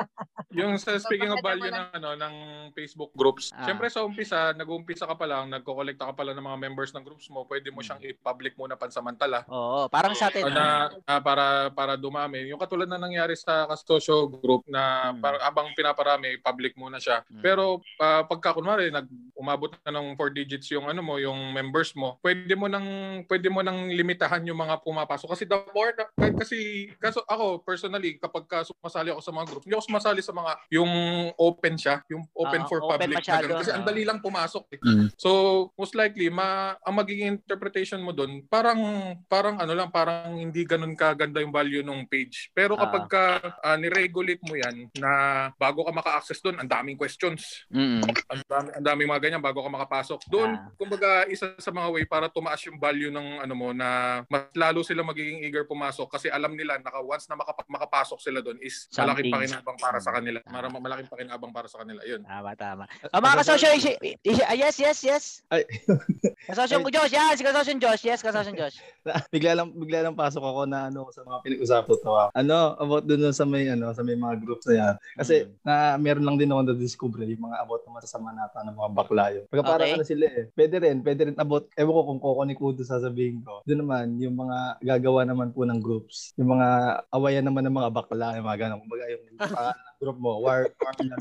yung 0.52 0.74
sa 0.76 0.92
speaking 0.98 1.30
of 1.30 1.40
value 1.40 1.68
ng 1.68 1.88
ano 1.94 2.10
ng 2.16 2.34
Facebook 2.72 3.12
groups. 3.14 3.52
Ah. 3.52 3.64
Syempre 3.64 3.88
sa 3.88 4.02
umpisa, 4.02 4.52
nag-uumpisa 4.52 5.04
ka 5.04 5.14
pa 5.14 5.26
lang, 5.26 5.50
nagko-collecta 5.50 6.08
ka 6.08 6.14
pa 6.14 6.24
lang 6.24 6.36
ng 6.36 6.46
mga 6.46 6.60
members 6.60 6.92
ng 6.92 7.04
groups 7.04 7.28
mo, 7.28 7.44
pwede 7.46 7.70
mo 7.70 7.80
siyang 7.80 8.00
i-public 8.02 8.56
muna 8.56 8.74
pansamantala. 8.74 9.44
Oo, 9.48 9.86
parang 9.88 10.14
sa 10.14 10.28
atin. 10.28 10.44
O 10.44 10.50
na 10.50 10.90
ah, 11.04 11.20
para 11.20 11.46
para 11.70 11.94
dumami. 11.94 12.48
Yung 12.48 12.58
katulad 12.58 12.86
na 12.86 12.98
nangyari 12.98 13.36
sa 13.36 13.68
Kasosyo 13.68 14.28
group 14.30 14.64
na 14.66 14.86
Hmm. 15.08 15.20
para, 15.20 15.38
abang 15.42 15.70
pinaparami, 15.74 16.40
public 16.40 16.74
muna 16.74 16.98
siya. 16.98 17.22
Hmm. 17.24 17.42
Pero 17.42 17.64
ah, 17.98 18.24
pagka 18.24 18.52
kunwari 18.52 18.90
nag 18.90 19.06
umabot 19.34 19.70
na 19.82 19.94
ng 19.94 20.16
4 20.16 20.32
digits 20.32 20.68
yung 20.70 20.86
ano 20.86 21.00
mo, 21.00 21.18
yung 21.18 21.52
members 21.52 21.94
mo, 21.94 22.18
pwede 22.20 22.54
mo 22.54 22.66
nang 22.66 22.88
pwede 23.26 23.48
mo 23.48 23.62
nang 23.62 23.88
limitahan 23.88 24.42
yung 24.42 24.58
mga 24.58 24.82
pumapasok 24.82 25.30
kasi 25.30 25.44
the 25.44 25.58
more 25.72 25.94
na- 25.94 26.10
kasi 26.34 26.58
kaso 26.98 27.22
ako 27.24 27.62
personally 27.62 28.18
kapag 28.18 28.46
ka 28.46 28.64
sumasali 28.64 29.10
ako 29.10 29.17
sa 29.20 29.32
mga 29.32 29.46
group, 29.48 29.64
hindi 29.64 29.76
ako 29.76 29.86
sumasali 29.86 30.22
sa 30.22 30.32
mga 30.32 30.52
yung 30.72 30.92
open 31.36 31.76
siya, 31.76 32.02
yung 32.08 32.24
open 32.34 32.62
Ah, 32.64 32.68
for 32.68 32.80
open 32.82 32.98
public 33.00 33.16
na 33.16 33.22
masyado, 33.22 33.46
ganun. 33.48 33.60
kasi 33.60 33.72
ang 33.72 33.84
ah. 33.84 33.88
dali 33.88 34.02
lang 34.04 34.20
pumasok. 34.20 34.64
Eh. 34.74 34.80
Mm. 34.82 35.08
So, 35.16 35.30
most 35.74 35.94
likely 35.94 36.28
ma 36.28 36.48
ang 36.80 36.96
magiging 36.96 37.38
interpretation 37.38 38.00
mo 38.00 38.12
doon, 38.12 38.44
parang 38.46 38.80
parang 39.26 39.58
ano 39.58 39.74
lang, 39.74 39.90
parang 39.90 40.36
hindi 40.36 40.64
ganun 40.64 40.94
kaganda 40.94 41.40
yung 41.40 41.52
value 41.52 41.82
ng 41.82 42.06
page. 42.06 42.50
Pero 42.52 42.76
Ah. 42.76 42.86
kapag 42.86 43.06
ka 43.08 43.24
ah, 43.60 43.78
ni-regulate 43.78 44.42
mo 44.44 44.54
'yan 44.54 44.90
na 44.96 45.12
bago 45.56 45.84
ka 45.84 45.92
maka-access 45.92 46.40
doon, 46.40 46.58
ang 46.58 46.70
daming 46.70 46.96
questions. 46.96 47.66
Mm. 47.70 48.02
Ang 48.28 48.42
dami 48.46 48.68
ang 48.74 48.86
daming 48.86 49.10
mga 49.10 49.22
ganyan 49.24 49.42
bago 49.42 49.60
ka 49.60 49.70
makapasok. 49.70 50.20
Doon, 50.28 50.52
Ah. 50.54 50.70
kumbaga 50.76 51.26
isa 51.28 51.54
sa 51.58 51.70
mga 51.70 51.88
way 51.90 52.04
para 52.04 52.28
tumaas 52.28 52.60
yung 52.64 52.78
value 52.78 53.10
ng 53.10 53.42
ano 53.42 53.54
mo 53.54 53.72
na 53.72 54.22
mas 54.28 54.50
lalo 54.54 54.82
sila 54.82 55.02
magiging 55.02 55.42
eager 55.42 55.64
pumasok 55.64 56.08
kasi 56.10 56.28
alam 56.28 56.54
nila 56.54 56.78
na 56.78 56.92
once 57.00 57.26
na 57.26 57.36
makapa- 57.36 57.68
makapasok 57.68 58.20
sila 58.20 58.40
doon 58.40 58.58
is 58.60 58.88
malaking 59.08 59.32
pakinabang 59.32 59.78
para 59.80 59.98
sa 59.98 60.12
kanila. 60.12 60.38
Mara 60.46 60.68
malaking 60.68 61.08
pakinabang 61.08 61.54
para 61.54 61.68
sa 61.68 61.78
kanila. 61.80 62.02
'Yun. 62.04 62.22
Tama, 62.22 62.52
tama. 62.54 62.84
Ah, 63.08 63.20
mga 63.20 63.36
kasosyo, 63.40 63.70
isi- 63.72 63.98
isi- 64.22 64.44
ah, 64.44 64.54
yes, 64.54 64.76
yes, 64.76 65.00
yes. 65.02 65.24
Ay. 65.48 65.64
Kasosyo 66.48 66.80
ko 66.80 66.90
Josh, 66.90 67.12
si 67.36 67.44
kasosyo 67.44 67.76
Josh, 67.76 68.04
yes, 68.04 68.22
kasosyo 68.22 68.54
Josh. 68.54 68.80
bigla 69.34 69.52
lang 69.54 69.72
bigla 69.74 70.00
lang 70.02 70.16
pasok 70.16 70.40
ako 70.40 70.62
na 70.64 70.88
ano 70.88 71.08
sa 71.10 71.22
mga 71.22 71.44
pinag-usapan 71.44 71.98
to. 71.98 72.12
Ano 72.34 72.58
about 72.78 73.04
dun 73.04 73.28
sa 73.30 73.44
may 73.44 73.68
ano 73.68 73.92
sa 73.92 74.00
may 74.00 74.16
mga 74.16 74.40
groups 74.40 74.64
na 74.66 74.76
yan. 74.76 74.96
Kasi 75.16 75.36
Mm. 75.38 75.52
na 75.62 75.74
meron 75.98 76.26
lang 76.26 76.38
din 76.38 76.50
ako 76.50 76.62
na 76.64 76.74
discover 76.74 77.22
yung 77.24 77.44
mga 77.44 77.58
about 77.60 77.84
ng 77.84 77.94
masasama 77.94 78.32
nata 78.32 78.64
ng 78.64 78.74
mga 78.74 78.92
bakla 78.92 79.26
yun. 79.30 79.44
Pagka 79.48 79.64
parang 79.66 79.88
Okay. 79.88 79.96
ano 79.96 80.04
sila 80.04 80.26
eh. 80.26 80.44
Pwede 80.50 80.76
rin, 80.78 80.98
pwede 81.02 81.22
rin 81.26 81.36
about 81.38 81.68
ewan 81.74 81.94
ko 81.94 82.02
kung 82.06 82.22
koko 82.22 82.42
ni 82.44 82.56
Kudo 82.56 82.82
sasabihin 82.82 83.44
ko. 83.44 83.62
Doon 83.64 83.80
naman 83.82 84.06
yung 84.18 84.36
mga 84.36 84.58
gagawa 84.82 85.22
naman 85.24 85.52
po 85.52 85.62
ng 85.62 85.78
groups. 85.78 86.32
Yung 86.36 86.50
mga 86.50 86.68
awayan 87.10 87.44
naman 87.44 87.64
ng 87.64 87.76
mga 87.76 87.90
bakla, 87.92 88.34
yung 88.34 88.46
mga 88.46 88.60
ganun. 88.64 88.82
Kumbaga 88.98 89.14
yung 89.14 89.24
pangalan 89.38 89.78
ng 89.78 89.98
group 90.02 90.18
mo. 90.18 90.32
War, 90.42 90.60
war 90.74 90.94
na. 91.06 91.16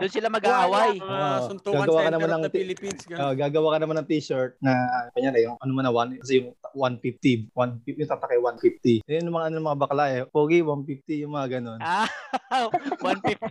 Doon 0.00 0.12
sila 0.12 0.28
mag-aaway. 0.32 0.96
Oo. 0.96 1.36
suntukan 1.52 1.84
Gagawa 1.84 2.00
ka 2.00 2.10
naman 2.12 2.28
ng 2.28 2.42
ti- 2.48 2.56
Philippines. 2.56 3.00
Uh, 3.12 3.34
gagawa 3.36 3.68
ka 3.76 3.78
naman 3.84 3.96
ng 4.00 4.08
t-shirt 4.08 4.52
na 4.64 4.72
kanya 5.12 5.36
yung 5.36 5.56
ano 5.60 5.70
mo 5.76 5.80
na 5.84 5.92
one 5.92 6.16
kasi 6.24 6.40
yung 6.40 6.48
150 6.72 7.52
150 7.52 8.00
yung 8.00 8.10
tatakay 8.12 8.38
150 8.40 9.02
yun 9.08 9.26
yung 9.28 9.36
mga 9.40 9.46
ano 9.48 9.56
mga 9.64 9.80
bakla 9.80 10.04
eh 10.12 10.22
pogi 10.28 10.60
150 10.60 11.22
yung 11.24 11.32
mga 11.32 11.48
ganun 11.58 11.80
Ah, 11.80 12.08
150. 13.00 13.48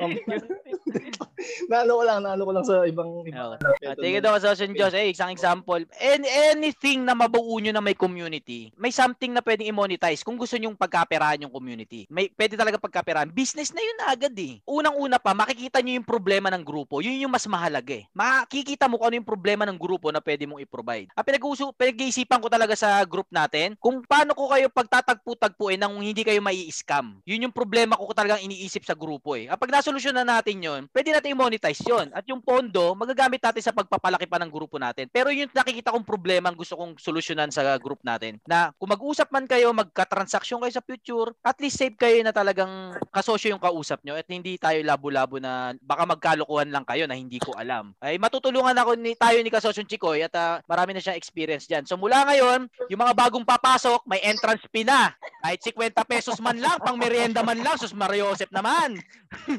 naano 1.70 2.00
ko 2.00 2.02
lang 2.04 2.20
naano 2.24 2.42
ko 2.44 2.52
lang 2.52 2.64
sa 2.64 2.84
ibang 2.84 3.24
ibang 3.24 3.56
ano, 3.56 3.72
At 3.84 3.96
tingin 3.96 4.20
daw 4.24 4.36
sa 4.36 4.52
Diyos, 4.54 4.92
eh, 4.92 5.12
isang 5.12 5.32
example. 5.32 5.82
Any, 5.96 6.28
anything 6.52 7.04
na 7.04 7.16
mabuo 7.16 7.56
nyo 7.58 7.72
na 7.72 7.82
may 7.82 7.96
community, 7.96 8.70
may 8.76 8.92
something 8.92 9.32
na 9.32 9.40
pwedeng 9.40 9.68
i-monetize 9.72 10.20
kung 10.20 10.36
gusto 10.36 10.56
nyong 10.56 10.76
pagkaperahan 10.76 11.46
yung 11.46 11.54
community. 11.54 12.04
May, 12.12 12.28
pwede 12.36 12.54
talaga 12.54 12.76
pagkaperahan. 12.90 13.30
Business 13.30 13.70
na 13.70 13.78
yun 13.78 13.96
na 14.02 14.06
agad 14.10 14.34
eh. 14.34 14.58
Unang-una 14.66 15.22
pa, 15.22 15.30
makikita 15.30 15.78
nyo 15.78 16.02
yung 16.02 16.08
problema 16.08 16.50
ng 16.50 16.66
grupo. 16.66 16.98
Yun 16.98 17.22
yung 17.22 17.30
mas 17.30 17.46
mahalaga 17.46 17.94
eh. 17.94 18.04
Makikita 18.10 18.90
mo 18.90 18.98
kung 18.98 19.14
ano 19.14 19.22
yung 19.22 19.30
problema 19.30 19.62
ng 19.62 19.78
grupo 19.78 20.10
na 20.10 20.18
pwede 20.18 20.50
mong 20.50 20.58
i-provide. 20.66 21.14
Ang 21.14 21.24
pinag-uuso, 21.24 21.70
pinag-iisipan 21.78 22.42
ko 22.42 22.50
talaga 22.50 22.74
sa 22.74 22.98
group 23.06 23.30
natin, 23.30 23.78
kung 23.78 24.02
paano 24.02 24.34
ko 24.34 24.50
kayo 24.50 24.66
pagtatagpo-tagpuin 24.74 25.78
nang 25.78 26.02
hindi 26.02 26.26
kayo 26.26 26.42
mai 26.42 26.66
scam 26.74 27.22
Yun 27.22 27.46
yung 27.48 27.54
problema 27.54 27.94
ko 27.94 28.10
talagang 28.10 28.42
iniisip 28.42 28.82
sa 28.82 28.98
grupo 28.98 29.38
eh. 29.38 29.46
Kapag 29.46 29.70
nasolusyonan 29.70 30.26
natin 30.26 30.58
yun, 30.58 30.80
pwede 30.90 31.14
natin 31.14 31.38
i-monetize 31.38 31.86
yun. 31.86 32.10
At 32.10 32.26
yung 32.26 32.42
pondo, 32.42 32.98
magagamit 32.98 33.38
natin 33.38 33.62
sa 33.62 33.70
pagpapalaki 33.70 34.26
pa 34.26 34.42
ng 34.42 34.50
grupo 34.50 34.80
natin. 34.80 35.06
Pero 35.12 35.30
yun 35.30 35.46
nakikita 35.52 35.94
kong 35.94 36.08
problema 36.08 36.50
ang 36.50 36.58
gusto 36.58 36.74
kong 36.74 36.98
solusyonan 36.98 37.52
sa 37.54 37.78
group 37.78 38.02
natin. 38.02 38.42
Na 38.48 38.74
kung 38.80 38.90
mag-usap 38.90 39.30
man 39.30 39.46
kayo, 39.46 39.70
magka-transaction 39.70 40.58
kayo 40.58 40.72
sa 40.72 40.82
future, 40.82 41.30
at 41.44 41.56
least 41.60 41.78
safe 41.78 41.94
kayo 42.00 42.18
na 42.24 42.32
talagang 42.32 42.69
kasosyo 43.12 43.52
yung 43.52 43.62
kausap 43.62 44.00
nyo 44.02 44.16
at 44.16 44.26
hindi 44.30 44.56
tayo 44.56 44.80
labo-labo 44.80 45.36
na 45.36 45.76
baka 45.84 46.08
magkalukuhan 46.08 46.72
lang 46.72 46.84
kayo 46.88 47.04
na 47.04 47.18
hindi 47.18 47.36
ko 47.36 47.52
alam. 47.54 47.92
Ay 48.00 48.16
matutulungan 48.16 48.74
ako 48.74 48.96
ni 48.96 49.12
tayo 49.14 49.36
ni 49.42 49.52
Kasosyo 49.52 49.84
Chikoy 49.84 50.24
at 50.24 50.34
ah, 50.38 50.64
marami 50.64 50.96
na 50.96 51.02
siyang 51.02 51.18
experience 51.20 51.68
diyan. 51.68 51.84
So 51.84 52.00
mula 52.00 52.24
ngayon, 52.24 52.70
yung 52.88 53.00
mga 53.00 53.14
bagong 53.16 53.44
papasok, 53.44 54.06
may 54.06 54.22
entrance 54.24 54.64
fee 54.70 54.86
na. 54.86 55.12
Kahit 55.40 55.60
50 55.64 55.96
pesos 56.04 56.36
man 56.38 56.60
lang, 56.60 56.78
pang 56.80 57.00
merienda 57.00 57.40
man 57.40 57.58
lang, 57.60 57.76
sus 57.80 57.96
Mario 57.96 58.30
Joseph 58.30 58.52
naman. 58.52 59.00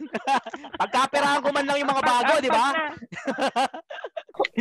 Pagkaperahan 0.81 1.41
ko 1.41 1.49
man 1.51 1.65
lang 1.65 1.81
yung 1.81 1.91
mga 1.91 2.05
bago, 2.05 2.33
di 2.39 2.51
ba? 2.51 2.71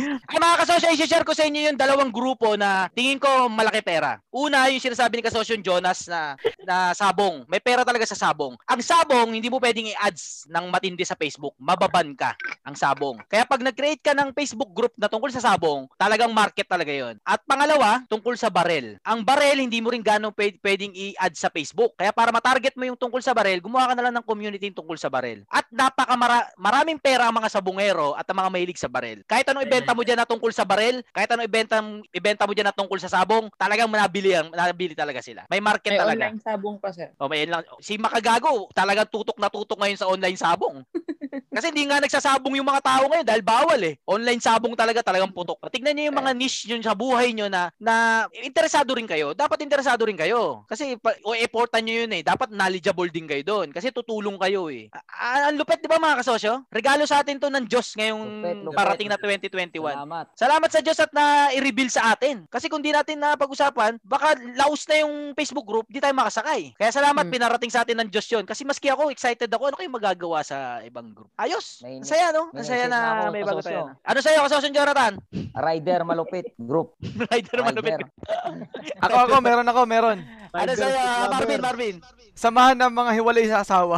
Ay 0.01 0.37
mga 0.41 0.57
kasosyo, 0.65 0.87
i-share 0.97 1.27
ko 1.27 1.33
sa 1.37 1.45
inyo 1.45 1.71
yung 1.71 1.77
dalawang 1.79 2.09
grupo 2.09 2.57
na 2.57 2.89
tingin 2.91 3.21
ko 3.21 3.47
malaki 3.47 3.85
pera. 3.85 4.17
Una, 4.33 4.67
yung 4.73 4.81
sinasabi 4.81 5.21
ni 5.21 5.25
kasosyo 5.25 5.61
Jonas 5.61 6.09
na, 6.09 6.33
na 6.65 6.91
sabong. 6.97 7.45
May 7.45 7.61
pera 7.61 7.85
talaga 7.85 8.03
sa 8.09 8.17
sabong. 8.17 8.40
Ang 8.49 8.81
sabong, 8.81 9.29
hindi 9.37 9.47
mo 9.51 9.61
pwedeng 9.61 9.91
i-ads 9.93 10.49
ng 10.49 10.65
matindi 10.73 11.05
sa 11.05 11.13
Facebook. 11.13 11.53
Mababan 11.61 12.17
ka 12.17 12.33
ang 12.65 12.73
sabong. 12.73 13.21
Kaya 13.29 13.45
pag 13.45 13.61
nag-create 13.61 14.01
ka 14.01 14.17
ng 14.17 14.33
Facebook 14.33 14.71
group 14.73 14.93
na 14.97 15.05
tungkol 15.05 15.29
sa 15.29 15.43
sabong, 15.43 15.85
talagang 15.97 16.33
market 16.33 16.65
talaga 16.65 16.89
yon. 16.89 17.17
At 17.21 17.41
pangalawa, 17.45 18.01
tungkol 18.09 18.33
sa 18.37 18.49
barel. 18.49 18.97
Ang 19.05 19.21
barel, 19.21 19.61
hindi 19.61 19.77
mo 19.81 19.93
rin 19.93 20.01
gano'ng 20.01 20.33
pwed- 20.33 20.57
pwedeng 20.61 20.93
i-add 20.93 21.33
sa 21.37 21.49
Facebook. 21.53 21.93
Kaya 21.97 22.09
para 22.09 22.33
matarget 22.33 22.73
mo 22.77 22.85
yung 22.85 22.97
tungkol 22.97 23.21
sa 23.21 23.35
barel, 23.35 23.61
gumawa 23.61 23.91
ka 23.91 23.93
na 23.97 24.03
lang 24.09 24.15
ng 24.17 24.25
community 24.25 24.71
tungkol 24.71 24.95
sa 24.97 25.11
barel. 25.11 25.43
At 25.51 25.67
napaka 25.73 26.15
maraming 26.55 27.01
pera 27.01 27.27
ang 27.27 27.35
mga 27.35 27.49
sabungero 27.51 28.13
at 28.15 28.25
ang 28.29 28.37
mga 28.39 28.49
mahilig 28.53 28.79
sa 28.79 28.87
barel. 28.87 29.25
Kahit 29.27 29.49
anong 29.49 29.65
ibenta 29.67 29.91
mo 29.91 30.01
dyan 30.05 30.19
na 30.21 30.27
tungkol 30.29 30.51
sa 30.53 30.63
barel, 30.63 31.03
kahit 31.11 31.29
anong 31.33 31.47
ibenta, 31.49 31.77
ibenta 32.13 32.45
mo 32.47 32.53
dyan 32.55 32.69
na 32.69 32.75
tungkol 32.75 32.99
sa 33.01 33.11
sabong, 33.11 33.49
talagang 33.59 33.89
manabili, 33.91 34.31
manabili 34.53 34.93
talaga 34.95 35.19
sila. 35.19 35.43
May 35.51 35.59
market 35.59 35.91
May 35.91 35.99
talaga. 35.99 36.23
online 36.31 36.39
sabong 36.39 36.77
pa, 36.79 36.89
sir. 36.93 37.09
O 37.17 37.27
may 37.27 37.43
lang. 37.49 37.65
Si 37.81 37.97
Makagago, 38.31 38.71
talagang 38.71 39.09
tutok 39.11 39.37
na 39.37 39.51
tutok 39.51 39.79
ngayon 39.79 39.99
sa 39.99 40.07
online 40.07 40.39
sabong. 40.39 40.79
Kasi 41.51 41.67
hindi 41.67 41.83
nga 41.83 41.99
nagsasabong 41.99 42.55
yung 42.55 42.67
mga 42.67 42.79
tao 42.79 43.03
ngayon 43.11 43.27
dahil 43.27 43.43
bawal 43.43 43.79
eh. 43.83 43.99
Online 44.07 44.39
sabong 44.39 44.71
talaga 44.71 45.03
talagang 45.03 45.31
putok. 45.31 45.59
Tignan 45.67 45.95
niyo 45.95 46.11
yung 46.11 46.19
mga 46.19 46.31
niche 46.31 46.67
yun 46.67 46.79
sa 46.79 46.95
buhay 46.95 47.35
nyo 47.35 47.51
na 47.51 47.67
na 47.75 48.23
interesado 48.39 48.95
rin 48.95 49.03
kayo. 49.03 49.35
Dapat 49.35 49.59
interesado 49.59 50.07
rin 50.07 50.15
kayo. 50.15 50.63
Kasi 50.67 50.95
o 51.23 51.35
effortan 51.35 51.83
nyo 51.83 52.03
yun 52.03 52.11
eh. 52.15 52.23
Dapat 52.23 52.55
knowledgeable 52.55 53.11
din 53.11 53.27
kayo 53.27 53.43
doon. 53.43 53.67
Kasi 53.71 53.91
tutulong 53.91 54.39
kayo 54.39 54.71
eh. 54.71 54.87
Ah, 55.11 55.51
ang 55.51 55.59
lupet 55.59 55.79
'di 55.79 55.91
ba 55.91 55.99
mga 55.99 56.23
kasosyo? 56.23 56.63
Regalo 56.71 57.03
sa 57.03 57.19
atin 57.19 57.35
to 57.35 57.51
ng 57.51 57.67
Diyos 57.67 57.95
ngayong 57.95 58.21
Lupet, 58.23 58.57
lupet. 58.63 58.77
parating 58.79 59.09
na 59.11 59.19
2021. 59.19 59.91
Salamat. 59.91 60.25
Salamat 60.35 60.69
sa 60.71 60.79
Diyos 60.79 60.99
at 60.99 61.11
na 61.11 61.25
i-reveal 61.51 61.91
sa 61.91 62.15
atin. 62.15 62.47
Kasi 62.47 62.67
kung 62.67 62.79
di 62.79 62.95
natin 62.95 63.19
na 63.19 63.35
pag-usapan, 63.35 63.99
baka 64.01 64.35
laos 64.55 64.87
na 64.87 65.03
yung 65.03 65.35
Facebook 65.35 65.67
group, 65.67 65.85
di 65.87 65.99
tayo 65.99 66.15
makasakay. 66.15 66.75
Kaya 66.75 66.91
salamat 66.91 67.27
Hmm. 67.27 67.33
pinarating 67.33 67.71
sa 67.71 67.83
atin 67.83 67.99
ng 67.99 68.09
Diyos 68.09 68.20
yun. 68.27 68.43
Kasi 68.43 68.61
maski 68.61 68.91
ako, 68.91 69.09
excited 69.09 69.47
ako, 69.47 69.71
ano 69.71 69.77
kayo 69.77 69.89
magagawa 69.89 70.43
sa 70.43 70.83
ibang 70.83 71.15
group? 71.15 71.31
Ayos! 71.39 71.81
May- 71.81 72.03
Ang 72.03 72.09
saya, 72.09 72.29
no? 72.29 72.51
may 72.51 72.61
Ang 72.61 72.67
saya 72.67 72.85
message 72.85 72.93
na 72.93 72.99
na 73.01 73.31
may 73.31 73.43
bago 73.43 73.61
tayo. 73.63 73.81
Ano 74.01 74.19
sa'yo, 74.19 74.39
kasosyo 74.45 74.69
Jonathan? 74.69 75.13
Rider 75.51 75.99
malupit 76.03 76.53
group. 76.57 76.93
Rider 77.31 77.57
malupit. 77.63 77.99
Rider. 78.01 78.99
Ako, 79.05 79.15
ako, 79.25 79.35
meron 79.41 79.65
ako, 79.65 79.81
meron. 79.89 80.17
Ano 80.51 80.71
sa'yo, 80.75 80.97
ah, 80.99 81.25
Marvin, 81.31 81.61
Marvin? 81.63 81.95
Samahan 82.35 82.77
ng 82.77 82.93
mga 82.93 83.11
hiwalay 83.17 83.45
sa 83.47 83.61
asawa. 83.63 83.97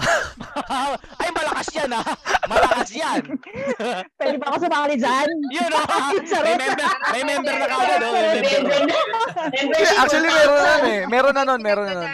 Ay, 1.21 1.29
malakas 1.33 1.67
yan, 1.73 1.89
ha? 1.91 2.01
Malakas 2.45 2.89
yan. 2.91 3.21
Pwede 4.15 4.35
ba 4.37 4.45
ako 4.51 4.57
sumali 4.61 4.95
dyan? 4.95 5.29
Yun, 5.49 5.67
no? 5.69 5.81
May 6.43 6.55
member, 6.57 6.89
may 7.13 7.23
member 7.23 7.53
na 7.55 7.67
kagad, 7.67 7.99
no? 7.99 8.09
May 8.11 8.41
member. 8.41 8.79
Actually, 9.97 10.29
meron 10.29 10.59
na 10.59 10.73
eh. 10.83 11.01
Meron 11.07 11.33
na 11.33 11.43
nun, 11.43 11.61
meron 11.61 11.85
na 11.85 11.93
nun. 11.95 12.09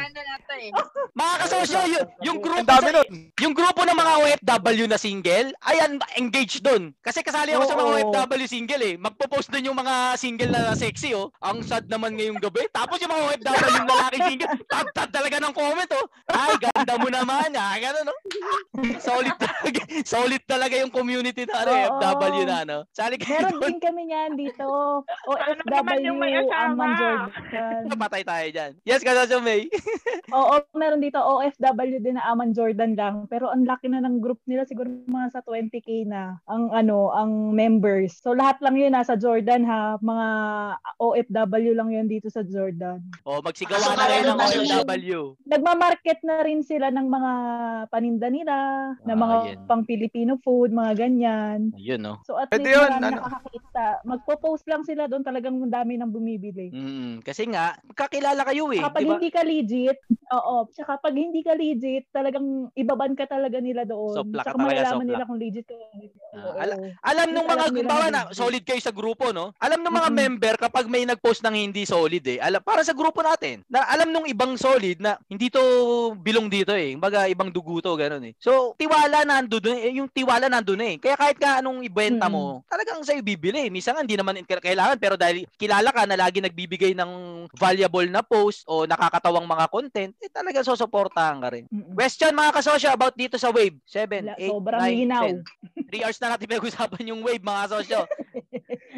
Mga 1.19 1.35
kasosyo, 1.45 1.79
yung, 1.85 2.07
yung 2.23 2.37
grupo 2.41 2.61
Ang 2.63 2.69
dami 2.69 2.89
sa- 2.89 2.95
nun. 2.95 3.09
yung 3.37 3.53
grupo 3.53 3.81
ng 3.85 3.97
mga 3.97 4.13
OFW 4.17 4.85
na 4.89 4.97
single, 4.97 5.49
ayan, 5.61 5.91
engaged 6.17 6.61
doon. 6.63 6.93
Kasi 7.03 7.21
kasali 7.21 7.53
ako 7.53 7.63
sa 7.65 7.77
mga 7.77 7.89
Oo. 7.89 7.97
OFW 8.09 8.47
single 8.49 8.83
eh. 8.85 8.95
Magpo-post 8.97 9.49
doon 9.51 9.67
yung 9.69 9.79
mga 9.79 10.15
single 10.15 10.51
na 10.53 10.73
sexy 10.73 11.13
oh. 11.13 11.29
Ang 11.43 11.61
sad 11.61 11.85
naman 11.85 12.15
ngayong 12.15 12.41
gabi. 12.41 12.65
Tapos 12.71 12.97
yung 13.03 13.11
mga 13.11 13.25
OFW 13.35 13.57
na 13.59 13.83
lalaki 13.85 14.17
single, 14.25 14.49
tad-tad 14.73 15.09
talaga 15.11 15.37
ng 15.37 15.53
comment 15.53 15.91
oh. 15.97 16.05
Ay, 16.29 16.53
ganda 16.57 16.93
mo 16.97 17.07
naman. 17.11 17.49
Ah, 17.53 17.75
ganun 17.77 18.05
no. 18.07 18.15
Solid 19.01 19.35
talaga. 19.37 19.81
Solid 20.17 20.41
talaga 20.47 20.75
yung 20.79 20.93
community 20.93 21.43
na 21.45 21.67
ano, 21.67 21.71
Oo. 21.73 21.99
OFW 21.99 22.43
na 22.47 22.57
ano. 22.63 22.77
Sali 22.95 23.19
kayo 23.19 23.43
Meron 23.43 23.53
doon. 23.59 23.63
din 23.65 23.77
kami 23.81 24.01
niyan 24.07 24.33
dito. 24.39 24.65
naman 25.67 25.97
yung 26.01 26.17
may 26.17 26.33
OFW, 26.37 26.47
asawa? 26.47 26.63
Amman 26.65 26.91
Jordan. 26.95 27.97
Patay 27.99 28.23
tayo 28.23 28.47
dyan. 28.47 28.71
Yes, 28.87 29.03
kasosyo 29.03 29.43
May. 29.43 29.67
Oo, 30.31 30.38
meron 30.73 30.99
dito 30.99 31.17
OFW 31.17 31.99
din 31.99 32.15
na 32.15 32.27
Aman 32.27 32.51
Jordan 32.51 32.93
lang. 32.93 33.15
Pero 33.27 33.47
ang 33.47 33.63
laki 33.63 33.87
na 33.87 33.99
ng 33.99 34.19
group 34.19 34.39
nila, 34.45 34.63
siguro 34.63 34.87
mga 35.05 35.31
sa 35.31 35.41
20k 35.41 36.05
na 36.05 36.37
ang 36.45 36.69
ano, 36.69 37.11
ang 37.11 37.51
members. 37.51 38.19
So 38.19 38.31
lahat 38.31 38.59
lang 38.59 38.75
yun 38.75 38.93
nasa 38.93 39.15
Jordan 39.15 39.63
ha. 39.63 39.97
Mga 39.97 40.27
OFW 40.97 41.71
lang 41.73 41.89
yun 41.89 42.07
dito 42.07 42.27
sa 42.27 42.41
Jordan. 42.41 42.99
Oh, 43.23 43.39
magsigawa 43.39 43.81
So, 43.81 43.93
na 43.93 44.05
kayo 44.05 44.23
ng. 44.25 44.39
OFW. 44.39 45.19
Nagma-market 45.45 46.19
na 46.23 46.41
rin 46.41 46.61
sila 46.61 46.89
ng 46.89 47.07
mga 47.07 47.31
paninda 47.87 48.27
nila, 48.27 48.55
ng 49.03 49.09
Ah, 49.09 49.19
mga 49.19 49.37
yan. 49.45 49.57
pang 49.65 49.83
Filipino 49.83 50.37
food, 50.39 50.71
mga 50.71 50.93
ganyan. 50.97 51.71
Ayun 51.75 51.99
no. 51.99 52.21
So 52.23 52.35
at 52.35 52.49
Pwede 52.49 52.65
least 52.65 52.77
yun, 52.77 52.89
ano? 52.91 53.07
nakakakita. 53.17 53.85
Magpo-post 54.03 54.65
lang 54.65 54.83
sila 54.83 55.05
doon 55.05 55.21
talagang 55.21 55.59
dami 55.65 55.95
nang 55.95 56.09
bumibili. 56.09 56.69
Mm, 56.69 57.21
kasi 57.21 57.45
nga, 57.45 57.75
kakilala 57.93 58.43
kayo 58.43 58.71
eh. 58.71 58.81
Kapag 58.81 59.01
di 59.01 59.07
ba? 59.07 59.13
hindi 59.15 59.29
ka 59.29 59.41
legit, 59.43 59.99
oo. 60.29 60.55
Tsaka 60.69 60.97
pag 60.97 61.11
hindi 61.11 61.41
ka 61.41 61.53
legit, 61.53 62.05
talagang 62.09 62.69
ibaban 62.73 63.13
ka 63.13 63.25
talaga 63.25 63.57
nila 63.57 63.83
doon. 63.83 64.13
Sopla 64.13 64.41
ka 64.41 64.53
Tsaka 64.53 64.57
talaga, 64.57 64.69
malalaman 64.69 64.93
sopla. 64.95 65.09
nila 65.09 65.23
kung 65.25 65.39
legit 65.39 65.65
ka. 65.65 65.75
Ah, 65.75 66.37
Oo. 66.39 66.57
ala- 66.57 66.79
Alam 67.01 67.27
nung 67.33 67.47
mga 67.47 67.63
alam 67.65 67.73
nila 67.73 67.89
bawa 67.89 68.05
na 68.07 68.21
na 68.21 68.21
solid 68.31 68.61
kayo 68.61 68.77
sa 68.77 68.93
grupo 68.93 69.33
no. 69.33 69.49
Alam 69.57 69.81
nung 69.81 69.95
mga 69.95 70.09
member 70.11 70.55
kapag 70.59 70.85
may 70.85 71.03
nag-post 71.03 71.41
ng 71.41 71.55
hindi 71.55 71.83
solid 71.83 72.21
eh. 72.23 72.37
Alam 72.37 72.61
para 72.61 72.85
sa 72.85 72.93
grupo 72.93 73.19
natin. 73.19 73.65
Na 73.65 73.85
alam 73.85 74.09
nung 74.09 74.29
ibang 74.29 74.53
solid 74.55 75.01
na 75.01 75.17
hindi 75.25 75.49
to 75.49 75.61
bilong 76.15 76.47
dito 76.47 76.71
eh. 76.71 76.93
Kumbaga 76.93 77.25
ibang 77.25 77.49
dugo 77.49 77.81
to 77.81 77.97
ganun 77.97 78.29
eh. 78.29 78.33
So 78.37 78.77
tiwala 78.77 79.25
nandoon 79.25 79.65
eh. 79.75 79.91
Yung 79.97 80.09
tiwala 80.09 80.45
nandoon 80.47 80.81
eh. 80.83 80.93
Kaya 80.97 81.17
kahit 81.17 81.37
ka 81.37 81.59
anong 81.59 81.81
ibenta 81.81 82.29
mo, 82.29 82.61
talagang 82.69 83.01
sa'yo 83.01 83.25
bibili. 83.25 83.69
Minsan 83.69 83.95
nga, 83.95 84.03
hindi 84.05 84.15
naman 84.15 84.37
kailangan 84.45 84.97
pero 85.01 85.15
dahil 85.15 85.47
kilala 85.55 85.89
ka 85.89 86.05
na 86.05 86.19
lagi 86.19 86.39
nagbibigay 86.39 86.93
ng 86.93 87.11
valuable 87.55 88.05
na 88.07 88.21
post 88.21 88.63
o 88.65 88.85
nakakatawang 88.85 89.45
mga 89.45 89.65
content, 89.69 90.11
eh 90.19 90.27
talagang 90.27 90.67
susuportahan 90.67 91.39
ka 91.39 91.47
rin. 91.55 91.65
Mm-mm. 91.71 91.95
Question 91.95 92.35
mga 92.35 92.51
kasosyo 92.59 92.89
about 92.91 93.15
dito 93.15 93.39
sa 93.39 93.55
Wave. 93.55 93.79
7, 93.87 94.19
Wala, 94.19 94.35
8, 94.35 94.51
sobrang 94.51 94.81
9, 94.83 94.99
linaw. 94.99 95.25
10. 95.87 95.87
3 95.87 96.03
hours 96.03 96.19
na 96.19 96.27
natin 96.35 96.47
pinag-usapan 96.51 97.03
yung 97.07 97.21
Wave 97.23 97.43
mga 97.43 97.61
kasosyo. 97.67 97.99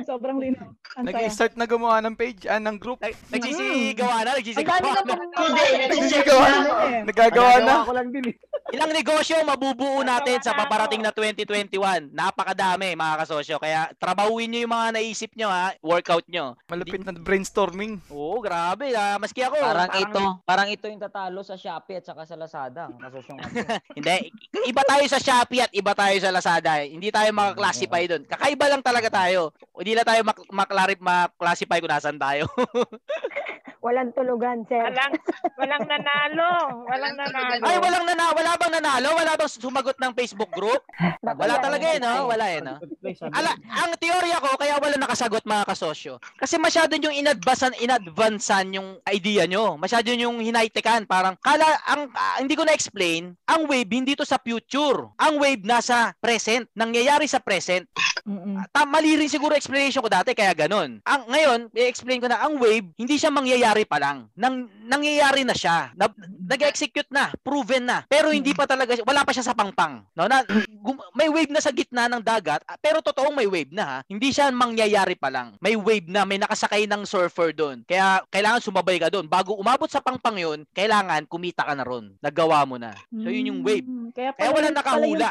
Sobrang 0.07 0.39
linaw. 0.39 0.71
Ang. 0.95 1.05
Nag-start 1.07 1.59
na 1.59 1.67
gumawa 1.67 1.99
ng 1.99 2.15
page, 2.15 2.47
ah, 2.47 2.59
ng 2.63 2.79
group. 2.79 3.03
Nagsisigawa 3.03 4.23
na, 4.23 4.31
Ang 4.31 4.39
nagsisigawa 4.39 4.79
dami 4.79 4.87
na 4.87 5.01
na. 5.03 5.35
Hindi, 5.43 5.65
Nagsisigawa 5.91 6.45
na. 6.47 6.59
Nagagawa 7.03 7.53
na. 7.59 7.59
Nagagawa 7.59 7.87
ko 7.87 7.93
lang 7.95 8.09
din 8.11 8.25
eh. 8.31 8.35
Ilang 8.71 8.95
negosyo 8.95 9.35
mabubuo 9.43 9.99
natin 9.99 10.39
sa 10.39 10.55
paparating 10.55 11.03
na 11.03 11.11
2021? 11.11 12.15
Napakadami 12.15 12.95
mga 12.95 13.15
kasosyo. 13.27 13.59
Kaya 13.59 13.91
trabahuin 13.99 14.47
nyo 14.47 14.59
yung 14.63 14.71
mga 14.71 14.87
naisip 14.95 15.35
nyo 15.35 15.51
ha. 15.51 15.75
Workout 15.83 16.23
nyo. 16.31 16.55
Malupit 16.71 17.03
na 17.03 17.11
brainstorming. 17.11 17.99
Oo, 18.07 18.39
grabe. 18.39 18.95
ah. 18.95 19.19
maski 19.19 19.43
ako. 19.43 19.59
Parang 19.59 19.91
ito, 19.99 20.21
parang 20.47 20.67
ito 20.71 20.85
yung 20.87 21.03
tatalo 21.03 21.43
sa 21.43 21.59
Shopee 21.59 21.99
at 21.99 22.07
saka 22.07 22.23
sa 22.23 22.39
Lazada. 22.39 22.87
Ang 22.87 23.01
kasosyong. 23.03 23.39
Hindi. 23.99 24.31
Iba 24.63 24.87
tayo 24.87 25.03
sa 25.11 25.19
Shopee 25.19 25.67
at 25.67 25.71
iba 25.75 25.91
tayo 25.91 26.15
sa 26.23 26.31
Lazada. 26.31 26.79
Hindi 26.79 27.11
tayo 27.11 27.27
makaklasify 27.35 28.03
doon. 28.07 28.23
Kakaiba 28.23 28.65
lang 28.71 28.79
talaga 28.79 29.11
tayo. 29.11 29.51
Hindi 29.81 29.97
lang 29.97 30.05
tayo 30.05 30.21
mak- 30.21 30.53
maklarip 30.53 30.99
maklasify 31.01 31.81
kung 31.81 31.89
nasan 31.89 32.21
tayo. 32.21 32.45
Walang 33.81 34.13
tulugan, 34.13 34.61
sir. 34.69 34.77
Walang, 34.77 35.17
walang 35.57 35.83
nanalo. 35.89 36.85
Walang 36.85 37.17
nanalo. 37.17 37.65
Ay, 37.65 37.81
walang 37.81 38.05
nana, 38.05 38.29
wala 38.29 38.53
bang 38.53 38.73
nanalo? 38.77 39.09
Wala 39.17 39.33
bang 39.33 39.49
sumagot 39.49 39.97
ng 39.97 40.13
Facebook 40.13 40.53
group? 40.53 40.85
Wala 41.25 41.57
talaga 41.57 41.89
eh, 41.89 41.97
no? 41.97 42.29
Wala 42.29 42.45
eh, 42.53 42.61
no? 42.61 42.77
Ala, 43.33 43.57
ang 43.57 43.97
teorya 43.97 44.37
ko, 44.37 44.53
kaya 44.53 44.77
wala 44.77 45.01
nakasagot 45.01 45.41
mga 45.49 45.65
kasosyo. 45.65 46.21
Kasi 46.37 46.61
masyado 46.61 46.93
yung 46.93 47.25
inadvanced 47.25 47.73
inadvancean 47.81 48.69
yung 48.77 49.01
idea 49.09 49.49
nyo. 49.49 49.81
Masyado 49.81 50.13
yung 50.13 50.37
hinaitekan. 50.45 51.09
Parang, 51.09 51.33
kala, 51.41 51.65
ang, 51.89 52.13
ah, 52.13 52.37
hindi 52.37 52.53
ko 52.53 52.61
na-explain, 52.61 53.33
ang 53.49 53.65
wave 53.65 53.89
hindi 53.89 54.13
to 54.13 54.29
sa 54.29 54.37
future. 54.37 55.09
Ang 55.17 55.41
wave 55.41 55.65
nasa 55.65 56.13
present. 56.21 56.69
Nangyayari 56.77 57.25
sa 57.25 57.41
present. 57.41 57.89
Mm-mm. 58.29 58.61
Ta 58.69 58.85
mali 58.85 59.17
rin 59.17 59.25
siguro 59.25 59.57
explanation 59.71 60.03
ko 60.03 60.11
dati 60.11 60.35
kaya 60.35 60.51
ganun. 60.51 60.99
Ang 61.07 61.21
ngayon, 61.31 61.59
i-explain 61.71 62.19
ko 62.19 62.27
na 62.27 62.43
ang 62.43 62.59
wave 62.59 62.91
hindi 62.99 63.15
siya 63.15 63.31
mangyayari 63.31 63.87
pa 63.87 64.03
lang. 64.03 64.27
Nang 64.35 64.67
nangyayari 64.83 65.47
na 65.47 65.55
siya. 65.55 65.95
Na, 65.95 66.11
nag-execute 66.43 67.07
na, 67.07 67.31
proven 67.39 67.87
na. 67.87 68.03
Pero 68.11 68.35
hindi 68.35 68.51
pa 68.51 68.67
talaga 68.67 68.91
siya- 68.91 69.07
wala 69.07 69.23
pa 69.23 69.31
siya 69.31 69.47
sa 69.47 69.55
pangpang. 69.55 70.03
No, 70.11 70.27
na 70.27 70.43
gum- 70.83 70.99
may 71.15 71.31
wave 71.31 71.47
na 71.47 71.63
sa 71.63 71.71
gitna 71.71 72.11
ng 72.11 72.19
dagat, 72.19 72.59
ah, 72.67 72.75
pero 72.75 72.99
totoong 72.99 73.31
may 73.31 73.47
wave 73.47 73.71
na 73.71 73.83
ha. 73.87 73.97
Hindi 74.11 74.35
siya 74.35 74.51
mangyayari 74.51 75.15
pa 75.15 75.31
lang. 75.31 75.55
May 75.63 75.79
wave 75.79 76.11
na, 76.11 76.27
may 76.27 76.35
nakasakay 76.35 76.83
ng 76.83 77.07
surfer 77.07 77.55
doon. 77.55 77.87
Kaya 77.87 78.19
kailangan 78.27 78.59
sumabay 78.59 78.99
ka 78.99 79.07
doon. 79.07 79.31
Bago 79.31 79.55
umabot 79.55 79.87
sa 79.87 80.03
pangpang 80.03 80.35
'yun, 80.35 80.67
kailangan 80.75 81.23
kumita 81.31 81.63
ka 81.63 81.71
na 81.71 81.87
ron. 81.87 82.11
Nagawa 82.19 82.67
mo 82.67 82.75
na. 82.75 82.91
So 83.07 83.31
yun 83.31 83.47
yung 83.47 83.61
wave. 83.63 83.87
Mm, 83.87 84.11
Kaya, 84.11 84.35
Kaya 84.35 84.51
pala, 84.51 84.59
walang 84.59 84.59
pala 84.59 84.67
yung 84.67 84.75
nakahula. 84.75 85.27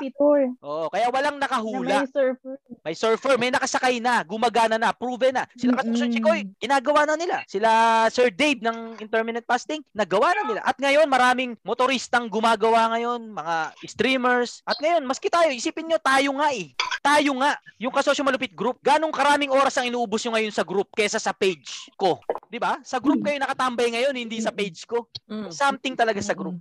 Oo, 0.64 0.86
kaya 0.88 1.06
walang 1.12 1.36
na 1.36 1.44
nakahula. 1.44 1.96
may 2.00 2.08
surfer. 2.08 2.54
May 2.80 2.94
surfer, 2.96 3.34
may 3.36 3.50
nakasakay 3.52 4.00
na, 4.00 4.24
gumagana 4.30 4.78
na, 4.78 4.94
proven 4.94 5.34
na. 5.34 5.44
Sila. 5.58 5.82
Katsushi 5.82 6.14
Chikoy, 6.14 6.46
ginagawa 6.62 7.02
na 7.10 7.18
nila. 7.18 7.42
Sila 7.50 8.06
Sir 8.14 8.30
Dave 8.30 8.62
ng 8.62 9.02
intermittent 9.02 9.50
fasting, 9.50 9.82
nagawa 9.90 10.30
na 10.38 10.42
nila. 10.46 10.60
At 10.62 10.78
ngayon, 10.78 11.10
maraming 11.10 11.58
motoristang 11.66 12.30
gumagawa 12.30 12.94
ngayon, 12.94 13.34
mga 13.34 13.56
streamers. 13.90 14.62
At 14.62 14.78
ngayon, 14.78 15.02
maski 15.02 15.26
tayo, 15.26 15.50
isipin 15.50 15.90
nyo, 15.90 15.98
tayo 15.98 16.30
nga 16.38 16.54
eh. 16.54 16.70
Tayo 17.00 17.32
nga, 17.40 17.56
yung 17.80 17.90
Kasosyo 17.90 18.22
Malupit 18.22 18.52
Group, 18.52 18.78
ganong 18.84 19.10
karaming 19.10 19.48
oras 19.48 19.74
ang 19.80 19.88
inuubos 19.88 20.20
nyo 20.22 20.36
ngayon 20.36 20.52
sa 20.52 20.62
group 20.62 20.92
kesa 20.92 21.16
sa 21.16 21.32
page 21.32 21.88
ko. 21.96 22.20
'Di 22.52 22.60
ba? 22.60 22.76
Sa 22.84 23.00
group 23.00 23.24
kayo 23.24 23.40
nakatambay 23.40 23.88
ngayon, 23.96 24.12
hindi 24.12 24.36
sa 24.44 24.52
page 24.52 24.84
ko. 24.84 25.08
Something 25.48 25.96
talaga 25.96 26.20
sa 26.20 26.36
group. 26.36 26.60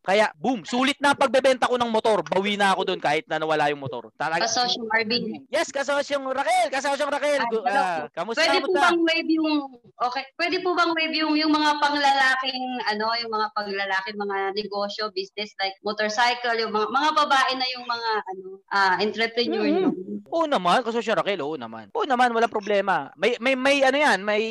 Kaya, 0.00 0.32
boom, 0.32 0.64
sulit 0.64 0.96
na 0.96 1.12
pagbebenta 1.12 1.68
ko 1.68 1.76
ng 1.76 1.92
motor. 1.92 2.24
Bawi 2.24 2.56
na 2.56 2.72
ako 2.72 2.88
doon 2.88 3.00
kahit 3.04 3.28
na 3.28 3.36
nawala 3.36 3.68
yung 3.68 3.84
motor. 3.84 4.08
Talaga. 4.16 4.48
Kasosyo 4.48 4.88
Marvin. 4.88 5.44
Yes, 5.52 5.68
kasosyong 5.68 6.24
Raquel, 6.32 6.72
kasosyong 6.72 7.12
Raquel. 7.12 7.40
Hello 7.44 7.60
ah, 7.68 8.08
kamusta 8.16 8.40
Pwede 8.48 8.64
po 8.64 8.72
bang 8.72 9.00
wave 9.04 9.28
yung 9.28 9.68
okay, 10.00 10.24
pwede 10.40 10.56
po 10.64 10.72
bang 10.72 10.92
wave 10.96 11.12
yung 11.12 11.36
yung 11.36 11.52
mga 11.52 11.76
panglalaking 11.84 12.64
ano, 12.88 13.12
yung 13.20 13.28
mga 13.28 13.46
panglalaking 13.52 14.16
mga 14.16 14.36
negosyo, 14.56 15.12
business 15.12 15.52
like 15.60 15.76
motorcycle, 15.84 16.56
yung 16.56 16.72
mga 16.72 16.88
mga 16.88 17.10
babae 17.20 17.52
na 17.60 17.66
yung 17.76 17.84
mga 17.84 18.10
ano, 18.24 18.46
ah 18.72 18.94
entrepreneur 19.00 19.58
Mm-hmm. 19.60 19.82
yung 19.84 20.20
Oo 20.30 20.46
naman, 20.46 20.86
kasosyong 20.86 21.18
Raquel, 21.18 21.42
oo 21.42 21.58
naman. 21.58 21.90
Oo 21.90 22.06
naman, 22.06 22.30
wala 22.30 22.46
problema. 22.46 23.10
May 23.18 23.34
may 23.42 23.58
may 23.58 23.82
ano 23.82 23.98
yan, 23.98 24.22
may 24.22 24.42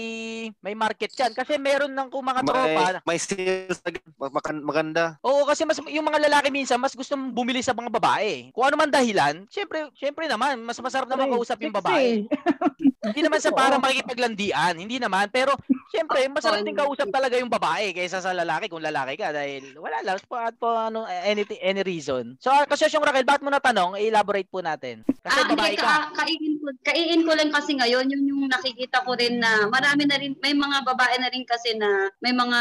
may 0.59 0.75
market 0.75 1.15
yan 1.15 1.31
kasi 1.31 1.55
meron 1.55 1.95
ng 1.95 2.11
kung 2.11 2.27
mga 2.27 2.43
tropa. 2.43 2.99
May, 3.07 3.15
may 3.15 3.19
sales 3.19 3.79
agad. 3.87 4.03
Maganda. 4.59 5.15
Oo, 5.23 5.38
kasi 5.45 5.63
mas 5.63 5.79
yung 5.91 6.05
mga 6.05 6.19
lalaki 6.29 6.49
minsan 6.49 6.79
mas 6.79 6.95
gusto 6.95 7.13
bumili 7.15 7.59
sa 7.63 7.75
mga 7.75 7.91
babae. 7.91 8.49
Kung 8.51 8.65
ano 8.65 8.75
man 8.79 8.91
dahilan, 8.91 9.45
syempre, 9.47 9.91
syempre 9.95 10.25
naman 10.25 10.59
mas 10.63 10.79
masarap 10.79 11.07
naman 11.07 11.29
kausap 11.31 11.59
yung 11.61 11.75
babae. 11.75 12.25
Hindi 13.11 13.21
naman 13.21 13.39
sa 13.39 13.51
para 13.59 13.79
makikipaglandian, 13.79 14.75
hindi 14.79 14.97
naman, 14.99 15.27
pero 15.31 15.55
syempre 15.89 16.25
masarap 16.29 16.61
din 16.61 16.77
kausap 16.77 17.09
talaga 17.09 17.35
yung 17.37 17.49
babae 17.49 17.91
kaysa 17.91 18.21
sa 18.21 18.31
lalaki 18.31 18.69
kung 18.69 18.81
lalaki 18.81 19.17
ka 19.17 19.33
dahil 19.33 19.75
wala 19.77 19.99
lang 20.05 20.17
po 20.23 20.37
po 20.57 20.69
ano 20.71 21.03
anything 21.25 21.59
any 21.61 21.81
reason. 21.81 22.37
So 22.37 22.53
kasi 22.65 22.89
yung 22.89 23.05
Raquel, 23.05 23.25
bakit 23.25 23.41
mo 23.41 23.49
natanong? 23.49 23.97
I-elaborate 23.97 24.49
po 24.49 24.61
natin. 24.61 25.01
Kasi 25.25 25.39
Ah, 25.41 25.49
babae 25.49 25.75
ka. 25.75 25.83
ka, 25.83 26.23
kaiin 26.23 26.53
ko, 26.61 26.67
kaiin 26.85 27.21
ko 27.25 27.31
lang 27.35 27.51
kasi 27.51 27.75
ngayon, 27.75 28.07
yun 28.07 28.23
yung 28.29 28.43
nakikita 28.47 29.03
ko 29.03 29.17
rin 29.17 29.41
na 29.41 29.67
marami 29.67 30.05
na 30.05 30.17
rin, 30.17 30.37
may 30.39 30.55
mga 30.55 30.85
babae 30.85 31.15
na 31.19 31.29
rin 31.33 31.43
kasi 31.43 31.75
na 31.75 32.07
may 32.21 32.31
mga 32.31 32.59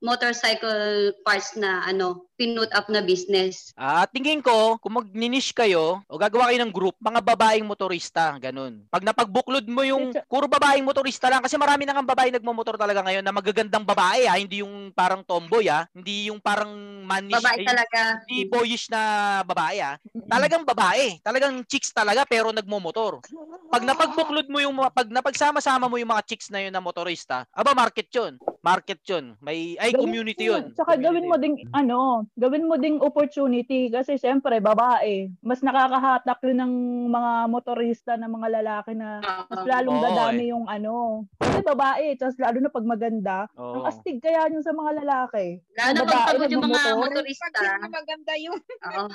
motorcycle 0.00 1.12
parts 1.24 1.54
na 1.56 1.82
ano, 1.86 2.26
pinut 2.36 2.68
up 2.74 2.90
na 2.90 2.98
business. 2.98 3.70
Ah, 3.78 4.02
tingin 4.10 4.42
ko, 4.42 4.76
kung 4.82 4.98
mag-niche 4.98 5.54
kayo 5.54 6.02
o 6.10 6.18
gagawa 6.18 6.50
kayo 6.50 6.58
ng 6.66 6.74
group, 6.74 6.98
mga 6.98 7.22
babaeng 7.22 7.62
motorista, 7.62 8.34
ganun. 8.42 8.82
Pag 8.90 9.06
napagbuklod 9.06 9.62
mo 9.70 9.86
yung 9.86 10.10
puro 10.26 10.50
babaeng 10.50 10.82
motorista 10.82 11.30
lang, 11.30 11.38
kasi 11.38 11.54
marami 11.54 11.86
na 11.86 11.94
nga 11.94 12.02
babae 12.02 12.34
nagmamotor 12.52 12.76
talaga 12.76 13.00
ngayon 13.00 13.24
na 13.24 13.32
magagandang 13.32 13.80
babae 13.80 14.28
ah, 14.28 14.36
hindi 14.36 14.60
yung 14.60 14.92
parang 14.92 15.24
tomboy 15.24 15.72
ah, 15.72 15.88
hindi 15.96 16.28
yung 16.28 16.36
parang 16.36 16.68
manish, 17.08 17.40
Babae 17.40 17.64
eh, 17.64 17.66
talaga. 17.66 18.00
hindi 18.28 18.44
boyish 18.44 18.92
na 18.92 19.00
babae 19.48 19.80
ah. 19.80 19.96
Talagang 20.28 20.68
babae, 20.68 21.16
talagang 21.24 21.64
chicks 21.64 21.96
talaga 21.96 22.28
pero 22.28 22.52
nagmomotor. 22.52 23.24
Pag 23.72 23.88
napagbuklod 23.88 24.52
mo 24.52 24.60
yung 24.60 24.76
pag 24.92 25.08
napagsama-sama 25.08 25.88
mo 25.88 25.96
yung 25.96 26.12
mga 26.12 26.28
chicks 26.28 26.52
na 26.52 26.60
yun 26.60 26.76
na 26.76 26.84
motorista, 26.84 27.48
aba 27.56 27.72
market 27.72 28.12
yun. 28.12 28.36
Market 28.62 29.02
yun. 29.02 29.34
May 29.42 29.74
ay 29.74 29.90
Gawin 29.90 30.06
community 30.06 30.46
yun. 30.46 30.70
Tsaka 30.70 30.94
gawin 30.94 31.26
mo 31.26 31.34
ding 31.34 31.58
ano, 31.74 32.30
gawin 32.38 32.70
mo 32.70 32.78
ding 32.78 33.02
opportunity 33.02 33.90
kasi 33.90 34.14
syempre 34.14 34.62
babae, 34.62 35.34
mas 35.42 35.66
nakakahatak 35.66 36.38
yun 36.46 36.62
ng 36.62 36.74
mga 37.10 37.32
motorista 37.50 38.14
ng 38.14 38.30
mga 38.30 38.62
lalaki 38.62 38.94
na 38.94 39.18
mas 39.50 39.66
lalong 39.66 39.98
Oo, 39.98 40.04
dadami 40.06 40.44
eh. 40.46 40.50
yung 40.54 40.70
ano. 40.70 41.26
Kasi 41.34 41.58
babae, 41.60 42.14
tapos 42.14 42.38
lalo 42.38 42.56
na 42.56 42.70
pag 42.70 42.86
maganda, 42.86 43.36
Oo. 43.58 43.82
ang 43.82 43.90
astig 43.90 44.22
kaya 44.22 44.46
yun 44.46 44.62
sa 44.62 44.70
mga 44.70 45.02
lalaki. 45.02 45.58
Lalo 45.74 45.98
Mga 45.98 46.06
pag 46.06 46.22
pagod 46.24 46.48
yung 46.48 46.62
mga 46.62 46.80
motorista. 46.94 47.46
maganda 47.82 48.32
yung 48.46 48.58
Oo. 48.62 49.06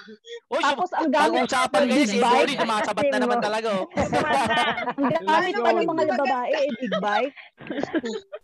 Oy, 0.52 0.62
Tapos 0.62 0.92
ang 0.92 1.08
gamit 1.08 1.48
pag-usapan 1.48 1.82
kayo, 1.82 1.96
big 1.96 2.10
si 2.12 2.20
sumasabat 2.60 3.06
na 3.08 3.20
naman 3.24 3.40
talaga. 3.48 3.70
Oh. 3.74 3.88
Ang 4.92 5.08
gamit 5.24 5.56
pa 5.56 5.72
ng 5.72 5.88
mga 5.88 6.04
babae, 6.20 6.52
eh, 6.52 6.72
big 6.76 6.94
bike. 7.00 7.36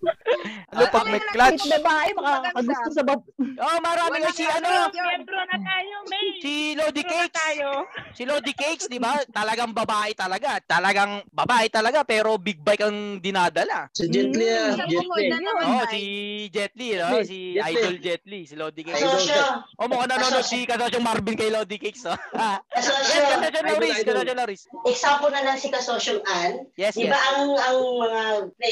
Ano 0.73 0.85
pag 0.89 1.05
may 1.05 1.21
clutch? 1.21 1.63
Kahit 1.63 1.79
babae, 1.79 2.09
makakagusto 2.13 2.89
sa 2.91 3.03
bab... 3.03 3.21
Oh, 3.53 3.79
marami 3.79 4.17
nga 4.19 4.33
si 4.33 4.43
ano, 4.43 4.89
Miyembro 4.89 5.39
na 5.39 5.55
tayo, 5.55 5.95
May. 6.09 6.25
si 6.41 6.53
Lodi 6.73 6.99
na 6.99 7.07
Cakes. 7.07 7.31
tayo. 7.31 7.67
Si 8.11 8.23
Lodi 8.25 8.51
Cakes, 8.51 8.85
di 8.89 8.97
ba? 8.97 9.21
Talagang 9.29 9.71
babae 9.71 10.11
talaga. 10.11 10.57
Talagang 10.59 11.21
babae 11.29 11.69
talaga 11.69 12.01
pero 12.03 12.35
big 12.35 12.59
bike 12.59 12.83
ang 12.83 12.97
dinadala. 13.21 13.87
Si 13.93 14.09
Jet 14.09 14.33
Li, 14.33 14.47
ah. 14.49 14.73
Isang 14.73 14.89
Jet 14.89 15.05
Li. 15.07 15.25
na 15.29 15.37
Oh, 15.63 15.83
si 15.87 16.01
Jet 16.49 16.73
Li, 16.75 16.89
no? 16.97 17.07
Si. 17.23 17.37
Idol 17.55 17.95
Jet 18.01 18.23
Li, 18.25 18.41
si 18.43 18.55
Lodi 18.57 18.81
Cakes. 18.83 18.99
Kasosyo. 18.99 19.43
Oh, 19.77 19.87
mukhang 19.87 20.11
nanonood 20.11 20.43
si 20.43 20.65
Kasosyong 20.65 21.05
Marvin 21.05 21.37
kay 21.37 21.53
Lodi 21.53 21.77
Cakes, 21.77 22.03
oh. 22.09 22.17
Kasosyo. 22.75 23.13
Yes, 23.13 23.37
Kasosyong 23.37 23.67
Loris, 23.69 23.97
Kasosyong 24.03 24.39
Loris. 24.41 24.61
Example 24.89 25.31
na 25.31 25.41
lang 25.45 25.55
si 25.55 25.67
Kasosyong 25.69 26.21
Ann. 26.25 26.53
Yes, 26.75 26.97
Di 26.97 27.05
yes. 27.05 27.13
ba 27.13 27.19
ang 27.31 27.41
ang 27.53 27.77
mga 28.01 28.21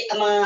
ang 0.10 0.20
mga 0.20 0.42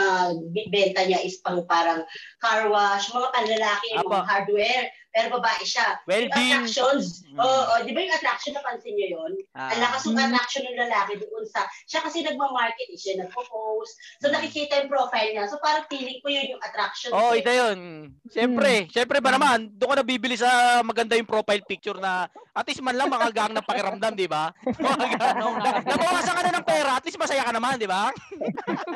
benta 0.76 1.08
niya 1.08 1.24
is 1.24 1.40
pang 1.40 1.64
parang 1.64 2.04
car 2.44 2.68
wash, 2.68 3.08
mga 3.16 3.32
panlalaki, 3.32 3.90
Apa. 3.96 4.04
mga 4.04 4.26
hardware. 4.28 4.86
Pero 5.16 5.40
babae 5.40 5.64
siya. 5.64 5.96
Welding. 6.04 6.28
Yung 6.28 6.68
attractions, 6.68 7.24
Mm. 7.32 7.40
oo, 7.40 7.62
oh, 7.72 7.80
di 7.88 7.96
ba 7.96 8.04
yung 8.04 8.16
attraction, 8.20 8.52
napansin 8.52 9.00
niyo 9.00 9.16
yun? 9.16 9.32
Ah. 9.56 9.72
Ang 9.72 9.80
lakas 9.80 10.12
ng 10.12 10.20
attraction 10.20 10.68
ng 10.68 10.76
lalaki 10.76 11.24
doon 11.24 11.48
sa, 11.48 11.64
siya 11.88 12.04
kasi 12.04 12.20
nagmamarket, 12.20 12.92
eh, 12.92 13.00
siya 13.00 13.24
nagpo-post. 13.24 13.96
So 14.20 14.28
nakikita 14.28 14.84
yung 14.84 14.92
profile 14.92 15.32
niya. 15.32 15.48
So 15.48 15.56
parang 15.64 15.88
feeling 15.88 16.20
ko 16.20 16.28
yun 16.28 16.52
yung 16.52 16.60
attraction. 16.60 17.16
Oh, 17.16 17.32
eh. 17.32 17.40
ito 17.40 17.48
yun. 17.48 18.12
Siyempre, 18.28 18.92
siyempre 18.92 19.24
ba 19.24 19.32
naman, 19.32 19.72
doon 19.72 19.96
ka 19.96 20.04
nabibili 20.04 20.36
sa 20.36 20.84
maganda 20.84 21.16
yung 21.16 21.32
profile 21.32 21.64
picture 21.64 21.96
na 21.96 22.28
at 22.52 22.68
least 22.68 22.84
man 22.84 23.00
lang 23.00 23.08
makagang 23.08 23.56
ng 23.56 23.64
pakiramdam, 23.64 24.20
di 24.20 24.28
ba? 24.28 24.52
Na- 24.80 25.80
Nabawasan 25.96 26.36
ka 26.36 26.44
na 26.44 26.60
ng 26.60 26.68
pera, 26.68 27.00
at 27.00 27.04
least 27.08 27.20
masaya 27.20 27.44
ka 27.44 27.56
naman, 27.56 27.80
di 27.80 27.88
ba? 27.88 28.12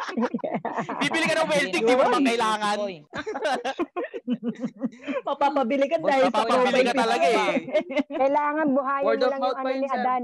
Bibili 1.04 1.26
ka 1.28 1.36
ng 1.40 1.48
welding, 1.48 1.84
di 1.84 1.96
mo 1.96 2.04
naman 2.04 2.24
kailangan. 2.28 2.78
Mapapabili 5.28 5.86
ka 5.90 5.98
Sa 6.10 6.28
mapapabili 6.28 6.82
ka 6.90 6.94
talaga 6.98 7.28
eh. 7.30 7.46
Kailangan 8.22 8.68
buhayin 8.74 9.06
Word 9.06 9.22
lang 9.22 9.42
yung 9.42 9.58
ano 9.60 9.70
ni. 9.70 9.88
Adan. 9.90 10.24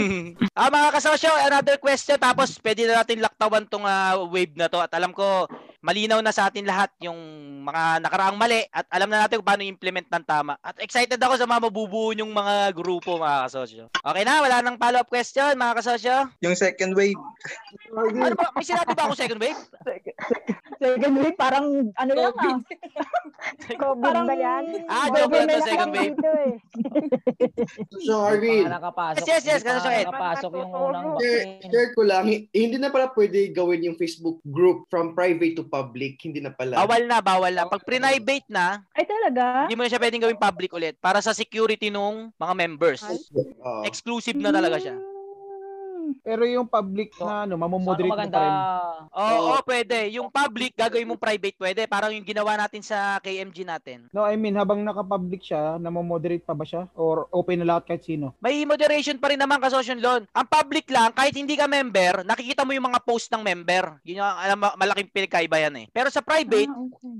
ah 0.60 0.68
mga 0.70 0.88
kasosyo, 0.94 1.30
another 1.44 1.76
question 1.82 2.16
tapos 2.16 2.56
pwede 2.62 2.86
na 2.86 3.02
natin 3.02 3.18
laktawan 3.18 3.66
tong 3.66 3.84
ah, 3.84 4.16
wave 4.30 4.54
na 4.54 4.70
to 4.70 4.78
at 4.78 4.92
alam 4.94 5.10
ko 5.10 5.46
malinaw 5.86 6.18
na 6.18 6.34
sa 6.34 6.50
atin 6.50 6.66
lahat 6.66 6.90
yung 6.98 7.14
mga 7.62 8.02
nakaraang 8.02 8.34
mali 8.34 8.66
at 8.68 8.82
alam 8.88 9.06
na 9.06 9.22
natin 9.22 9.38
kung 9.38 9.46
paano 9.46 9.62
i-implement 9.62 10.08
ng 10.08 10.24
tama. 10.24 10.58
At 10.60 10.74
excited 10.78 11.14
ako 11.16 11.38
sa 11.38 11.46
mga 11.46 11.62
mabubuo 11.62 12.10
yung 12.10 12.30
mga 12.30 12.74
grupo 12.74 13.14
mga 13.16 13.46
kasosyo. 13.46 13.84
Okay 13.94 14.22
na, 14.22 14.42
wala 14.42 14.58
nang 14.60 14.74
follow-up 14.76 15.06
question 15.06 15.54
mga 15.54 15.78
kasosyo. 15.78 16.26
Yung 16.40 16.58
second 16.58 16.92
wave. 16.92 17.14
Ano 17.94 18.34
ba? 18.34 18.50
May 18.52 18.66
sinabi 18.66 18.92
ba 18.92 19.06
ako 19.06 19.14
second 19.14 19.38
wave? 19.38 19.58
Second 20.76 21.14
week, 21.16 21.36
parang 21.36 21.66
ano 21.94 22.12
lang 22.12 22.34
ah. 22.36 22.58
COVID 23.70 24.02
Parang- 24.02 24.26
ba 24.28 24.34
yan? 24.34 24.64
Ah, 24.86 25.06
joke 25.08 25.32
lang 25.32 25.48
to, 25.48 25.62
second 25.62 25.90
wave. 25.90 26.16
eh. 26.16 26.50
So, 28.02 28.20
Arvin, 28.20 28.64
Baka 28.64 28.74
nakapasok. 28.76 29.24
Yes, 29.24 29.42
yes, 29.42 29.44
yes, 29.46 29.60
kasosyo 29.62 29.90
Ed. 29.90 30.04
nakapasok 30.04 30.50
yung 30.52 30.70
unang 30.70 31.06
share, 31.16 31.32
vaccine. 31.38 31.70
share 31.70 31.90
ko 31.92 32.02
lang, 32.02 32.24
hi- 32.26 32.44
hindi 32.50 32.76
na 32.76 32.90
pala 32.90 33.08
pwede 33.10 33.38
gawin 33.50 33.84
yung 33.84 33.96
Facebook 33.96 34.42
group 34.44 34.84
from 34.88 35.12
private 35.12 35.54
to 35.54 35.64
public. 35.82 36.14
Hindi 36.24 36.40
na 36.40 36.52
pala. 36.52 36.80
Bawal 36.80 37.02
na, 37.04 37.18
bawal 37.20 37.52
na. 37.52 37.64
Pag 37.68 37.84
pre-private 37.84 38.48
na, 38.48 38.80
Ay 38.96 39.04
talaga? 39.04 39.68
hindi 39.68 39.76
mo 39.76 39.82
na 39.84 39.90
siya 39.92 40.00
pwedeng 40.00 40.22
gawin 40.24 40.40
public 40.40 40.70
ulit 40.72 40.94
para 41.00 41.20
sa 41.20 41.36
security 41.36 41.92
nung 41.92 42.32
mga 42.36 42.54
members. 42.56 43.04
Oo. 43.04 43.82
Exclusive 43.84 44.38
na 44.38 44.52
talaga 44.52 44.80
siya. 44.80 44.96
Pero 46.22 46.42
yung 46.46 46.68
public 46.68 47.14
na 47.18 47.24
ano, 47.24 47.26
So, 47.26 47.32
ano 47.42 47.54
mamomoderate 47.56 48.10
mo 48.12 48.30
pa 48.30 48.40
rin. 48.42 48.54
Oo, 49.16 49.36
oo, 49.50 49.58
pwede. 49.64 49.98
Yung 50.14 50.28
public, 50.28 50.72
gagawin 50.76 51.08
mong 51.08 51.22
private, 51.22 51.56
pwede. 51.58 51.80
Parang 51.88 52.12
yung 52.12 52.26
ginawa 52.26 52.54
natin 52.60 52.82
sa 52.84 53.18
KMG 53.24 53.64
natin. 53.64 53.98
No, 54.12 54.22
I 54.22 54.36
mean, 54.36 54.54
habang 54.54 54.84
naka-public 54.84 55.42
siya, 55.42 55.80
namomoderate 55.80 56.44
pa 56.44 56.52
ba 56.52 56.68
siya? 56.68 56.86
Or 56.94 57.26
open 57.32 57.64
na 57.64 57.76
lahat 57.76 57.88
kahit 57.88 58.04
sino? 58.04 58.36
May 58.38 58.62
moderation 58.68 59.16
pa 59.16 59.32
rin 59.32 59.40
naman 59.40 59.58
kasosyon 59.58 60.00
loan. 60.04 60.22
Ang 60.36 60.46
public 60.46 60.86
lang, 60.92 61.10
kahit 61.16 61.34
hindi 61.34 61.56
ka 61.56 61.66
member, 61.66 62.22
nakikita 62.22 62.62
mo 62.62 62.76
yung 62.76 62.86
mga 62.92 63.00
post 63.02 63.32
ng 63.32 63.42
member. 63.42 63.98
Yun 64.04 64.20
yung 64.20 64.28
alam, 64.28 64.58
mo, 64.60 64.68
malaking 64.76 65.10
pinagkaiba 65.10 65.56
yan 65.68 65.74
eh. 65.80 65.86
Pero 65.90 66.12
sa 66.12 66.20
private, 66.20 66.70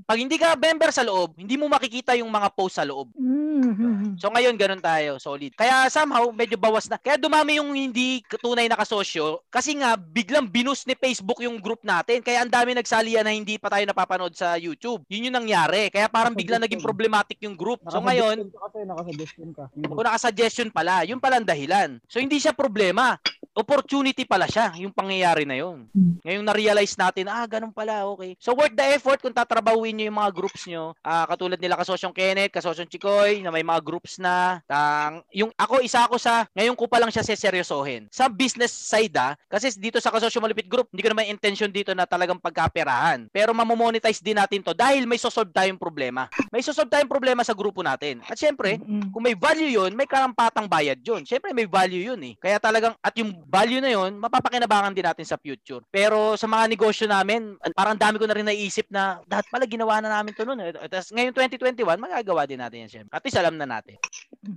pag 0.05 0.19
hindi 0.21 0.37
ka 0.37 0.55
member 0.55 0.91
sa 0.93 1.03
loob, 1.03 1.35
hindi 1.41 1.57
mo 1.57 1.67
makikita 1.73 2.13
yung 2.19 2.29
mga 2.29 2.53
post 2.53 2.77
sa 2.77 2.85
loob. 2.85 3.11
Mm. 3.17 4.21
So 4.21 4.29
ngayon, 4.33 4.57
ganun 4.57 4.83
tayo, 4.85 5.17
solid. 5.17 5.53
Kaya 5.57 5.89
somehow, 5.89 6.29
medyo 6.31 6.61
bawas 6.61 6.89
na. 6.89 7.01
Kaya 7.01 7.17
dumami 7.17 7.59
yung 7.59 7.73
hindi 7.73 8.21
tunay 8.41 8.69
na 8.69 8.76
kasosyo 8.77 9.41
kasi 9.49 9.75
nga, 9.81 9.97
biglang 9.97 10.47
binus 10.47 10.85
ni 10.85 10.93
Facebook 10.93 11.41
yung 11.41 11.57
group 11.59 11.81
natin. 11.83 12.21
Kaya 12.21 12.45
ang 12.45 12.53
dami 12.53 12.77
nagsalian 12.77 13.25
na 13.25 13.33
hindi 13.33 13.57
pa 13.57 13.73
tayo 13.73 13.83
napapanood 13.89 14.37
sa 14.37 14.61
YouTube. 14.61 15.03
Yun 15.09 15.33
yung 15.33 15.37
nangyari. 15.43 15.89
Kaya 15.89 16.07
parang 16.07 16.37
biglang 16.37 16.61
naging 16.61 16.85
problematic 16.85 17.41
yung 17.41 17.57
group. 17.57 17.81
So 17.89 18.05
ngayon, 18.05 18.47
Nakasuggestion 18.47 18.53
ka 18.53 18.61
kasi, 18.69 18.79
nakasuggestion 18.85 19.49
ka. 19.57 19.65
kung 19.73 20.05
naka-suggestion 20.07 20.69
pala, 20.71 21.03
yun 21.09 21.19
pala 21.19 21.41
ang 21.41 21.49
dahilan. 21.49 21.97
So 22.07 22.21
hindi 22.21 22.37
siya 22.37 22.53
problema. 22.53 23.17
Opportunity 23.57 24.29
pala 24.29 24.45
siya, 24.45 24.77
yung 24.77 24.93
pangyayari 24.93 25.49
na 25.49 25.57
yun. 25.57 25.89
Ngayong 26.21 26.45
na-realize 26.45 26.93
natin, 26.93 27.25
ah, 27.33 27.49
ganun 27.49 27.73
pala, 27.73 28.05
okay. 28.05 28.37
So 28.37 28.53
worth 28.53 28.77
the 28.77 28.85
effort 28.93 29.17
kung 29.25 29.33
tatrabahuin 29.33 29.97
nyo 29.97 30.13
yung 30.13 30.21
mga 30.21 30.33
groups 30.37 30.69
nyo. 30.69 30.93
Ah, 31.01 31.25
katulad 31.25 31.57
nila 31.57 31.81
kasosyong 31.81 32.13
Kenneth, 32.13 32.53
kasosyong 32.53 32.85
Chikoy, 32.93 33.41
na 33.41 33.49
may 33.49 33.65
mga 33.65 33.81
groups 33.81 34.21
na. 34.21 34.61
Tang, 34.69 35.25
yung 35.33 35.49
ako, 35.57 35.81
isa 35.81 36.05
ako 36.05 36.21
sa, 36.21 36.45
ngayon 36.53 36.77
ko 36.77 36.85
pa 36.85 37.01
lang 37.01 37.09
siya 37.09 37.25
seseryosohin. 37.25 38.13
Sa 38.13 38.29
business 38.29 38.77
side 38.77 39.17
ah, 39.17 39.33
kasi 39.49 39.73
dito 39.81 39.97
sa 40.05 40.13
kasosyo 40.13 40.45
malupit 40.45 40.69
group, 40.69 40.93
hindi 40.93 41.01
ko 41.01 41.17
naman 41.17 41.33
intention 41.33 41.73
dito 41.73 41.97
na 41.97 42.05
talagang 42.05 42.37
pagkaperahan. 42.37 43.33
Pero 43.33 43.57
mamomonetize 43.57 44.21
din 44.21 44.37
natin 44.37 44.61
to 44.61 44.77
dahil 44.77 45.09
may 45.09 45.17
sosolve 45.17 45.49
tayong 45.57 45.81
problema. 45.81 46.29
May 46.53 46.61
sosolve 46.61 46.93
tayong 46.93 47.09
problema 47.09 47.41
sa 47.41 47.57
grupo 47.57 47.81
natin. 47.81 48.21
At 48.29 48.37
syempre, 48.37 48.77
kung 48.85 49.25
may 49.25 49.33
value 49.33 49.81
yun, 49.81 49.97
may 49.97 50.05
karampatang 50.05 50.69
bayad 50.69 51.01
yun. 51.01 51.25
Syempre, 51.25 51.57
may 51.57 51.65
value 51.65 52.13
yun 52.13 52.21
eh. 52.21 52.37
Kaya 52.37 52.61
talagang, 52.61 52.93
at 53.01 53.17
yung 53.17 53.46
value 53.47 53.79
na 53.79 53.95
yun, 53.95 54.19
mapapakinabangan 54.19 54.91
din 54.91 55.07
natin 55.07 55.23
sa 55.23 55.39
future. 55.39 55.79
Pero 55.87 56.35
sa 56.35 56.51
mga 56.51 56.67
negosyo 56.67 57.07
namin, 57.07 57.55
parang 57.79 57.95
dami 57.95 58.19
ko 58.19 58.27
na 58.27 58.35
rin 58.35 58.47
naisip 58.47 58.91
na, 58.91 59.23
dapat 59.23 59.47
pala 59.47 59.65
ginawa 59.71 60.03
na 60.03 60.11
namin 60.11 60.35
to 60.35 60.43
noon. 60.43 60.59
Eh. 60.67 60.75
Tapos 60.91 61.15
ngayon 61.15 61.31
2021, 61.31 61.87
magagawa 61.97 62.43
din 62.45 62.59
natin 62.59 62.87
yan 62.87 62.91
syempre. 62.91 63.15
At 63.15 63.23
least 63.23 63.39
alam 63.39 63.55
na 63.55 63.71
natin. 63.71 63.95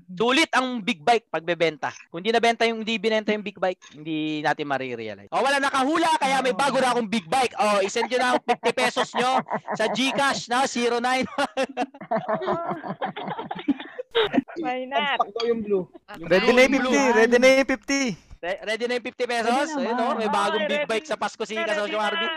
Sulit 0.10 0.50
ang 0.58 0.82
big 0.82 1.06
bike 1.06 1.30
pagbebenta. 1.30 1.94
Kung 2.10 2.26
hindi 2.26 2.34
nabenta 2.34 2.66
yung 2.66 2.82
hindi 2.82 2.98
binenta 2.98 3.30
yung 3.30 3.46
big 3.46 3.62
bike, 3.62 3.94
hindi 3.94 4.42
natin 4.42 4.66
marirealize. 4.66 5.30
O 5.30 5.46
wala 5.46 5.62
nakahula 5.62 6.10
kaya 6.18 6.42
may 6.42 6.58
bago 6.58 6.82
na 6.82 6.92
akong 6.92 7.10
big 7.10 7.30
bike. 7.30 7.54
O 7.62 7.86
isend 7.86 8.10
nyo 8.10 8.18
na 8.18 8.30
ang 8.36 8.42
50 8.42 8.74
pesos 8.74 9.14
nyo 9.14 9.38
sa 9.78 9.86
GCash 9.94 10.50
na 10.50 10.66
09. 10.66 11.30
Why 14.60 14.90
not? 14.90 15.22
Takbo 15.22 15.42
yung 15.46 15.62
blue. 15.64 15.86
Ready 16.26 16.52
na 16.52 16.62
yung 16.66 16.74
50. 16.82 17.18
Ready 17.18 17.38
na 17.38 17.48
yung 17.62 17.70
50. 17.70 18.29
Re- 18.40 18.60
Ready 18.64 18.88
na 18.88 18.96
yung 18.96 19.06
50 19.06 19.28
pesos? 19.28 19.68
Ayun 19.76 19.84
naman. 19.84 20.00
o, 20.00 20.16
may 20.16 20.30
bagong 20.32 20.66
big 20.66 20.88
bike 20.88 21.04
sa 21.04 21.20
Pasko 21.20 21.44
si 21.44 21.56
Kasosyo 21.56 22.00
Arby. 22.00 22.28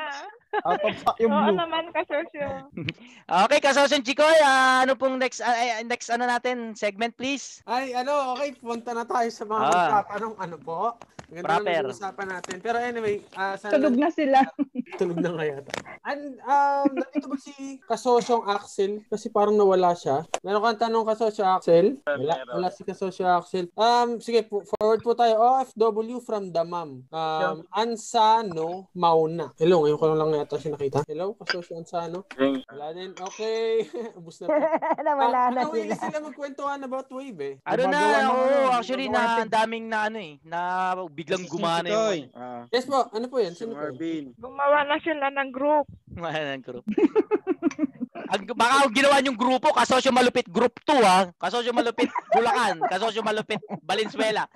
Out 0.60 0.82
of 0.82 0.94
stock 0.94 1.16
yung 1.16 1.32
Oo 1.32 1.48
blue. 1.48 1.56
naman, 1.56 1.84
kasosyo. 1.90 2.46
Okay, 3.46 3.58
Kasosyo 3.58 4.02
Chikoy, 4.02 4.36
ah, 4.42 4.84
ano 4.84 4.92
pong 4.92 5.16
next 5.16 5.40
ah, 5.40 5.54
next 5.82 6.10
ano 6.10 6.26
natin 6.26 6.76
segment 6.76 7.16
please? 7.16 7.64
Ay, 7.64 7.96
ano, 7.96 8.36
okay, 8.36 8.52
punta 8.52 8.92
na 8.92 9.02
tayo 9.02 9.28
sa 9.28 9.44
mga 9.44 9.62
Ah. 9.62 9.72
magtatanong 10.04 10.34
ano 10.36 10.56
po. 10.58 10.80
Maganda 11.32 11.64
Proper. 11.64 11.80
na 11.80 11.94
usapan 11.96 12.28
natin. 12.28 12.56
Pero 12.60 12.76
anyway, 12.76 13.24
ah 13.32 13.56
sana 13.56 13.72
Tulog 13.72 13.96
na 13.96 14.12
sila. 14.12 14.44
tulog 15.00 15.16
na 15.16 15.32
yata. 15.40 15.72
And, 16.04 16.36
um, 16.44 16.92
nandito 16.92 17.24
ba 17.24 17.38
si 17.40 17.80
Kasosyong 17.80 18.44
Axel? 18.44 19.00
Kasi 19.08 19.32
parang 19.32 19.56
nawala 19.56 19.96
siya. 19.96 20.28
Meron 20.44 20.60
kang 20.60 20.84
tanong 20.84 21.08
Kasosyo 21.08 21.48
Axel? 21.48 21.96
Wala, 22.04 22.36
wala 22.52 22.68
si 22.68 22.84
Kasosyo 22.84 23.24
Axel. 23.24 23.72
Um, 23.72 24.20
sige, 24.20 24.44
po, 24.44 24.60
forward 24.76 25.00
po 25.00 25.16
tayo. 25.16 25.40
OFW 25.40 26.20
from 26.20 26.52
Damam. 26.52 27.08
Um, 27.08 27.64
Ansano 27.72 28.92
Mauna. 28.92 29.56
Hello, 29.56 29.88
ngayon 29.88 29.96
ko 29.96 30.06
lang 30.12 30.32
yata 30.42 30.58
siya 30.58 30.74
nakita. 30.74 30.98
Hello, 31.06 31.38
Kasosyo 31.38 31.78
Ansano. 31.78 32.26
Wala 32.34 32.86
din. 32.90 33.14
Okay. 33.14 33.86
Ubus 34.18 34.42
na 34.42 34.50
po. 34.50 34.58
Nawala 35.06 35.38
Ah, 35.42 35.48
na 35.48 35.60
ano, 35.62 35.70
sila. 35.70 35.82
hindi 35.86 35.96
sila 35.96 36.18
magkwentuhan 36.18 36.80
about 36.82 37.08
wave 37.14 37.40
eh. 37.40 37.54
Ano 37.62 37.82
na, 37.86 37.98
ng 38.02 38.28
oo, 38.28 38.42
ano, 38.42 38.58
actually 38.74 39.06
na 39.06 39.46
ang 39.46 39.50
daming 39.50 39.86
na 39.86 39.98
ano 40.10 40.18
eh, 40.18 40.34
na 40.42 40.60
biglang 41.08 41.46
gumana 41.46 41.86
yung 41.86 42.26
Ah, 42.34 42.66
Yes 42.74 42.86
po, 42.86 43.06
ano 43.06 43.26
po 43.30 43.38
yan? 43.38 43.54
si 43.54 43.62
Sino 43.64 43.78
po? 43.78 43.86
Gumawa 44.36 44.82
na 44.82 44.98
sila 44.98 45.30
ng 45.30 45.50
group. 45.54 45.86
Mga 46.10 46.58
group. 46.66 46.84
Ang 48.32 48.48
baka 48.56 48.88
ang 48.88 48.94
ginawa 48.96 49.20
yung 49.20 49.36
grupo, 49.36 49.68
kasosyo 49.76 50.08
malupit 50.08 50.48
group 50.48 50.72
2 50.88 51.04
ha. 51.04 51.28
Kasosyo 51.36 51.68
malupit 51.76 52.08
Bulacan, 52.32 52.80
kasosyo 52.88 53.20
malupit 53.20 53.60
Valenzuela. 53.84 54.48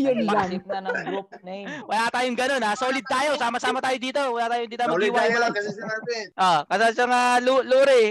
Yun 0.00 0.24
lang. 0.24 0.64
Na 0.64 0.80
ng 0.88 0.96
group 1.04 1.28
name. 1.44 1.68
Wala 1.84 2.08
tayong 2.08 2.38
ganun 2.40 2.64
ha. 2.64 2.72
Solid 2.72 3.04
tayo, 3.04 3.36
sama-sama 3.36 3.84
tayo 3.84 4.00
dito. 4.00 4.20
Wala 4.32 4.48
tayong 4.48 4.72
dito 4.72 4.80
Ulit 4.88 5.12
tayo 5.28 5.38
lang 5.44 5.52
kasi 5.52 5.68
si 5.76 5.80
Marvin. 5.84 6.26
Ah, 6.40 6.60
kasosyo 6.64 7.04
nga 7.04 7.22
lu- 7.44 7.66
lure. 7.68 8.02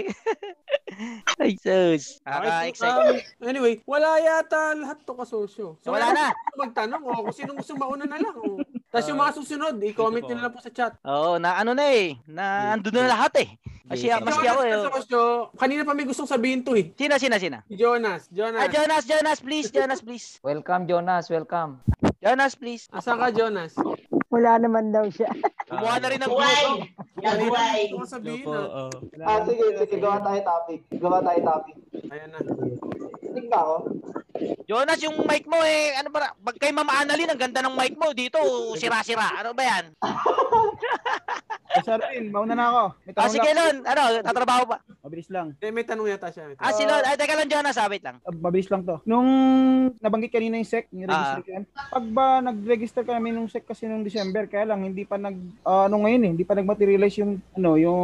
Ay, 1.38 1.54
sus. 1.58 2.18
Okay, 2.22 2.26
Nakaka-excite. 2.26 2.98
um, 3.42 3.46
anyway, 3.46 3.74
wala 3.86 4.18
yata 4.18 4.74
lahat 4.78 4.98
to 5.02 5.14
kasosyo. 5.14 5.78
So, 5.82 5.90
wala 5.94 6.14
na. 6.14 6.30
Magtanong 6.54 7.02
oh, 7.02 7.26
kung 7.26 7.36
sino 7.36 7.54
gusto 7.54 7.74
mauna 7.78 8.06
na 8.06 8.18
lang. 8.18 8.34
Oh. 8.38 8.58
Tapos 8.88 9.06
yung 9.10 9.20
mga 9.20 9.32
susunod, 9.36 9.74
i-comment 9.84 10.24
nyo 10.24 10.34
na 10.38 10.44
lang 10.48 10.54
po 10.54 10.62
sa 10.62 10.72
chat. 10.72 10.96
Oo, 11.04 11.36
na 11.36 11.58
ano 11.58 11.76
na 11.76 11.86
eh. 11.92 12.16
Na 12.26 12.74
andun 12.78 12.94
na 12.94 13.10
lahat 13.10 13.34
eh. 13.42 13.48
Maski, 13.88 14.08
maski 14.10 14.46
ako 14.48 14.60
eh. 14.64 14.72
oh. 14.74 14.84
Kasosyo, 14.90 15.20
kanina 15.56 15.82
pa 15.84 15.92
may 15.96 16.08
gustong 16.08 16.28
sabihin 16.28 16.64
to 16.64 16.74
eh. 16.74 16.92
Sina, 16.96 17.16
sina, 17.20 17.36
sina? 17.40 17.62
Si 17.68 17.76
Jonas, 17.76 18.26
Jonas. 18.32 18.60
Ah, 18.64 18.68
Jonas, 18.68 19.04
Jonas, 19.04 19.38
please. 19.40 19.68
Jonas, 19.70 20.00
please. 20.00 20.40
Welcome, 20.44 20.88
Jonas. 20.88 21.28
Welcome. 21.30 21.80
Jonas, 22.18 22.52
please. 22.58 22.90
Asan 22.90 23.16
ka, 23.20 23.30
Jonas? 23.30 23.76
Wala 24.28 24.60
naman 24.60 24.92
daw 24.92 25.08
siya. 25.08 25.28
Gumawa 25.68 25.96
na 25.98 26.08
rin 26.08 26.20
ng. 26.20 26.32
Nabuhay! 27.18 27.80
Gusto 27.88 27.96
ko 27.96 28.06
sabihin 28.06 28.44
Opo, 28.44 28.52
ah. 28.52 28.88
Ah, 29.24 29.40
sige, 29.44 29.64
sige, 29.74 29.96
gawa 29.96 30.20
tayo 30.20 30.40
topic. 30.42 30.80
Gawa 30.96 31.18
tayo 31.24 31.40
topic. 31.40 31.76
Ayan 32.08 32.28
na. 32.32 32.38
Tingin 33.20 33.46
ba 33.48 33.58
ako? 33.60 33.74
Jonas, 34.64 35.00
yung 35.00 35.16
mic 35.24 35.44
mo 35.44 35.58
eh, 35.60 35.96
ano 35.96 36.08
ba, 36.08 36.30
pag 36.30 36.56
kay 36.56 36.70
Mama 36.70 36.92
Annalyn, 36.94 37.26
ang 37.26 37.40
ganda 37.40 37.58
ng 37.58 37.74
mic 37.74 37.96
mo, 37.96 38.12
dito, 38.12 38.38
sira-sira. 38.76 39.32
Ano 39.34 39.52
ba 39.52 39.64
yan? 39.64 39.84
Eh, 41.68 41.84
Sir 41.84 42.00
Rin, 42.00 42.32
mauna 42.32 42.56
na 42.56 42.64
ako. 42.72 42.82
May 43.04 43.12
Ah, 43.12 43.28
sige. 43.28 43.50
Lon. 43.52 43.84
Ano, 43.84 44.02
tatrabaho 44.24 44.64
pa. 44.64 44.80
Mabilis 45.08 45.32
lang. 45.32 45.56
Eh, 45.64 45.72
may 45.72 45.88
tanong 45.88 46.04
yata 46.04 46.28
siya. 46.28 46.52
May 46.52 46.60
Ah, 46.60 46.68
si 46.68 46.84
Lon. 46.84 47.00
Ay, 47.00 47.16
teka 47.16 47.32
lang, 47.32 47.48
Jonas, 47.48 47.80
ah, 47.80 47.88
wait 47.88 48.04
lang. 48.04 48.20
Uh, 48.28 48.36
mabilis 48.36 48.68
lang 48.68 48.84
to. 48.84 49.00
Nung 49.08 49.24
nabanggit 50.04 50.36
kanina 50.36 50.60
yung 50.60 50.68
SEC, 50.68 50.84
yung 50.92 51.08
register 51.08 51.40
Ah. 51.40 51.52
yan. 51.56 51.64
Pag 51.64 52.04
ba 52.12 52.24
nag-register 52.44 53.02
ka 53.08 53.16
namin 53.16 53.40
nung 53.40 53.48
SEC 53.48 53.64
kasi 53.64 53.88
nung 53.88 54.04
December, 54.04 54.44
kaya 54.44 54.68
lang 54.68 54.84
hindi 54.84 55.08
pa 55.08 55.16
nag 55.16 55.32
ah, 55.64 55.88
ano 55.88 56.04
ngayon 56.04 56.28
eh, 56.28 56.30
hindi 56.36 56.44
pa 56.44 56.52
nag-materialize 56.52 57.24
yung 57.24 57.40
ano, 57.56 57.80
yung 57.80 58.00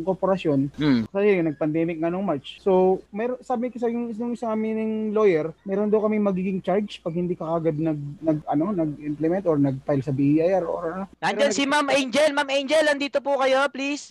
korporasyon. 0.00 0.72
Hmm. 0.80 1.04
Kasi 1.12 1.26
yung 1.36 1.52
nag-pandemic 1.52 2.00
nga 2.00 2.08
nung 2.08 2.24
March. 2.24 2.56
So, 2.64 3.04
meron 3.12 3.36
sabi 3.44 3.68
ko 3.68 3.76
sa 3.76 3.92
yung 3.92 4.16
nung 4.16 4.32
isang 4.32 4.56
aming 4.56 5.12
lawyer, 5.12 5.52
meron 5.68 5.92
daw 5.92 6.00
kami 6.00 6.16
magiging 6.16 6.64
charge 6.64 7.04
pag 7.04 7.12
hindi 7.12 7.36
ka 7.36 7.44
agad 7.52 7.76
nag 7.76 8.00
nag 8.24 8.40
ano, 8.48 8.72
nag-implement 8.72 9.44
or 9.44 9.60
nag-file 9.60 10.00
sa 10.00 10.16
BIR 10.16 10.64
or 10.64 10.80
ano. 10.88 11.04
Nandyan 11.20 11.52
si 11.52 11.68
Ma'am 11.68 11.92
Angel. 11.92 12.32
Ma'am 12.32 12.48
Angel, 12.48 12.88
andito 12.88 13.20
po 13.20 13.36
kayo, 13.36 13.60
please. 13.68 14.08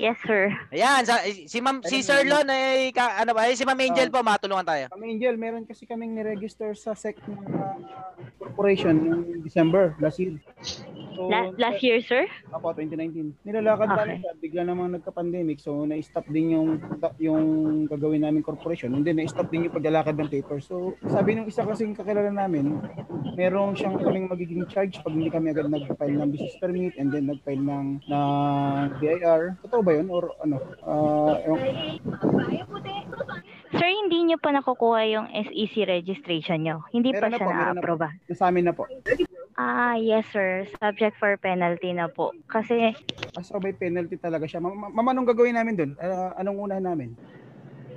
Yes, 0.00 0.16
sir. 0.24 0.48
Ayan, 0.70 1.02
sa, 1.02 1.18
si, 1.46 1.58
si 1.58 1.58
Ma'am 1.58 1.82
si 1.82 2.02
Sir 2.02 2.22
Lon 2.26 2.46
ay 2.46 2.94
ka, 2.94 3.22
ano 3.22 3.34
ba? 3.34 3.50
Si 3.50 3.66
Ma'am 3.66 3.78
Angel 3.78 4.08
po 4.10 4.22
matulungan 4.22 4.66
tayo. 4.66 4.84
Ma'am 4.94 5.04
Angel, 5.06 5.34
meron 5.34 5.64
kasi 5.66 5.86
kaming 5.86 6.14
ni-register 6.14 6.74
sa 6.78 6.94
SEC 6.94 7.18
ng 7.26 7.38
ah, 7.58 7.76
corporation 8.38 8.94
noong 8.94 9.42
December 9.42 9.94
last 9.98 10.22
year. 10.22 10.38
So, 11.22 11.30
La- 11.30 11.54
last 11.54 11.78
year, 11.80 12.02
sir? 12.02 12.26
Apo, 12.50 12.74
2019. 12.74 13.38
Nilalakad 13.46 13.86
Okay. 13.86 13.98
namin 14.02 14.14
siya, 14.18 14.32
bigla 14.36 14.62
namang 14.66 14.90
nagka-pandemic. 14.92 15.62
So, 15.62 15.86
na-stop 15.86 16.26
din 16.26 16.50
yung 16.50 16.68
yung 17.22 17.44
gagawin 17.86 18.26
namin 18.26 18.42
corporation. 18.42 18.90
Hindi, 18.90 19.14
na-stop 19.14 19.46
din 19.46 19.70
yung 19.70 19.74
paglalakad 19.74 20.18
ng 20.18 20.26
paper. 20.28 20.58
So, 20.58 20.98
sabi 21.06 21.38
nung 21.38 21.46
isa 21.46 21.62
kasing 21.62 21.94
kakilala 21.94 22.34
namin, 22.34 22.74
meron 23.38 23.78
siyang 23.78 24.02
kaming 24.02 24.26
magiging 24.26 24.66
charge 24.66 24.98
pag 24.98 25.14
hindi 25.14 25.30
kami 25.30 25.54
agad 25.54 25.70
nag-file 25.70 26.18
ng 26.18 26.30
business 26.34 26.58
permit 26.58 26.98
and 26.98 27.14
then 27.14 27.30
nag-file 27.30 27.62
ng, 27.62 28.02
ng 28.02 28.26
BIR. 28.98 29.62
Totoo 29.62 29.80
ba 29.80 29.92
yun? 29.94 30.10
Or 30.10 30.34
ano? 30.42 30.58
Ah, 30.82 31.38
ewan- 31.38 32.02
Sir, 33.72 33.88
hindi 33.88 34.18
niyo 34.22 34.36
pa 34.36 34.52
nakukuha 34.52 35.00
yung 35.08 35.26
SEC 35.32 35.74
registration 35.82 36.60
niyo. 36.60 36.84
Hindi 36.90 37.10
pa 37.10 37.24
Meron 37.24 37.30
na 37.30 37.38
siya 37.38 37.46
po, 37.46 37.50
na 37.50 37.60
na-approve. 37.72 38.02
ah. 38.04 38.12
Nasa 38.28 38.44
amin 38.46 38.64
na 38.68 38.74
po. 38.76 38.84
Ah, 39.52 39.96
yes, 39.96 40.24
sir. 40.28 40.64
Subject 40.76 41.16
for 41.16 41.36
penalty 41.36 41.92
na 41.92 42.08
po. 42.08 42.32
Kasi, 42.46 42.92
Basta 43.32 43.56
may 43.56 43.72
penalty 43.72 44.16
talaga 44.16 44.44
siya. 44.44 44.60
Ma- 44.60 44.72
ma- 44.72 44.92
Ma'am, 44.92 45.08
anong 45.08 45.28
gagawin 45.32 45.56
namin 45.56 45.72
doon? 45.72 45.92
Ah, 45.96 46.36
anong 46.36 46.68
unahan 46.68 46.84
namin? 46.84 47.16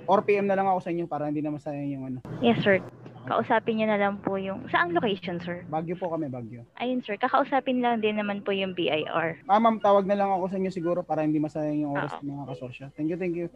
Or 0.08 0.22
PM 0.22 0.46
na 0.46 0.56
lang 0.56 0.68
ako 0.68 0.80
sa 0.80 0.92
inyo 0.92 1.08
para 1.08 1.28
hindi 1.28 1.44
na 1.44 1.52
masayang 1.52 1.92
yung 1.92 2.04
ano. 2.08 2.20
yes, 2.40 2.56
sir. 2.62 2.80
Kausapin 3.26 3.82
niyo 3.82 3.88
na 3.90 3.98
lang 3.98 4.22
po 4.22 4.38
yung... 4.38 4.66
Saang 4.70 4.94
location, 4.94 5.42
sir? 5.42 5.66
Bagyo 5.66 5.98
po 5.98 6.14
kami, 6.14 6.30
Bagyo. 6.30 6.62
Ayun, 6.78 7.02
sir. 7.02 7.18
Kakausapin 7.18 7.82
lang 7.82 8.00
din 8.00 8.22
naman 8.22 8.46
po 8.46 8.54
yung 8.54 8.78
BIR. 8.78 9.42
Ah, 9.50 9.58
ma'am, 9.58 9.82
tawag 9.82 10.06
na 10.06 10.14
lang 10.14 10.30
ako 10.30 10.54
sa 10.54 10.58
inyo 10.62 10.72
siguro 10.72 11.02
para 11.02 11.26
hindi 11.26 11.42
masayang 11.42 11.90
yung 11.90 11.94
oras 11.98 12.14
ng 12.22 12.30
mga 12.30 12.48
kasosyo. 12.54 12.86
Thank 12.94 13.10
you, 13.10 13.18
thank 13.18 13.34
you. 13.34 13.50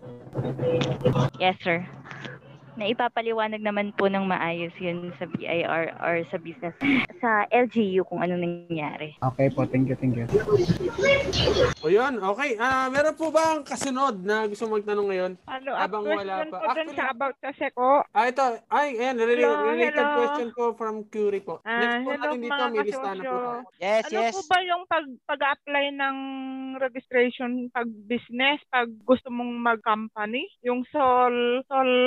Yes, 1.38 1.56
sir. 1.62 1.86
Na 2.80 2.88
ipapaliwanag 2.88 3.60
naman 3.60 3.92
po 3.92 4.08
ng 4.08 4.24
maayos 4.24 4.72
yun 4.80 5.12
sa 5.20 5.28
BIR 5.28 6.00
or 6.00 6.24
sa 6.32 6.40
business. 6.40 6.72
Sa 7.20 7.44
LGU 7.52 8.08
kung 8.08 8.24
ano 8.24 8.40
nangyari. 8.40 9.20
Okay 9.20 9.52
po, 9.52 9.68
thank 9.68 9.92
you, 9.92 10.00
thank 10.00 10.16
you. 10.16 10.24
O 11.84 11.92
yun, 11.92 12.24
okay. 12.24 12.56
Ah, 12.56 12.88
meron 12.88 13.20
po 13.20 13.36
ba 13.36 13.60
ang 13.60 13.68
kasunod 13.68 14.24
na 14.24 14.48
gusto 14.48 14.64
magtanong 14.66 15.08
ngayon? 15.12 15.32
Ano, 15.44 15.76
Habang 15.76 16.08
Habang 16.08 16.24
wala 16.24 16.36
pa. 16.48 16.56
po 16.56 16.72
dun 16.72 16.90
sa 16.96 17.04
about 17.12 17.36
sa 17.44 17.52
SECO. 17.52 18.08
Ah, 18.16 18.32
ito. 18.32 18.46
Ay, 18.72 18.96
ayan. 18.96 19.20
Rel- 19.20 19.44
Hello, 19.44 19.68
related 19.68 20.00
hello. 20.00 20.16
question 20.18 20.50
po 20.56 20.64
from 20.74 21.04
Curie 21.12 21.44
po. 21.44 21.60
Ah, 21.62 21.76
Next 21.76 22.00
po 22.00 22.10
hello 22.10 22.24
natin 22.24 22.40
dito, 22.40 22.64
may 22.64 22.84
listahan 22.88 23.18
na 23.18 23.24
po 23.26 23.36
tayo. 23.36 23.60
Yes, 23.78 24.04
ano 24.08 24.16
yes. 24.16 24.32
po 24.32 24.42
ba 24.48 24.58
yung 24.64 24.84
pag, 24.88 25.06
pag-apply 25.28 25.86
ng 25.92 26.18
registration 26.80 27.50
pag 27.70 27.92
business, 28.08 28.64
pag 28.70 28.88
gusto 29.04 29.28
mong 29.28 29.52
mag-company? 29.60 30.48
Yung 30.64 30.88
sole, 30.88 31.60
sole 31.68 31.98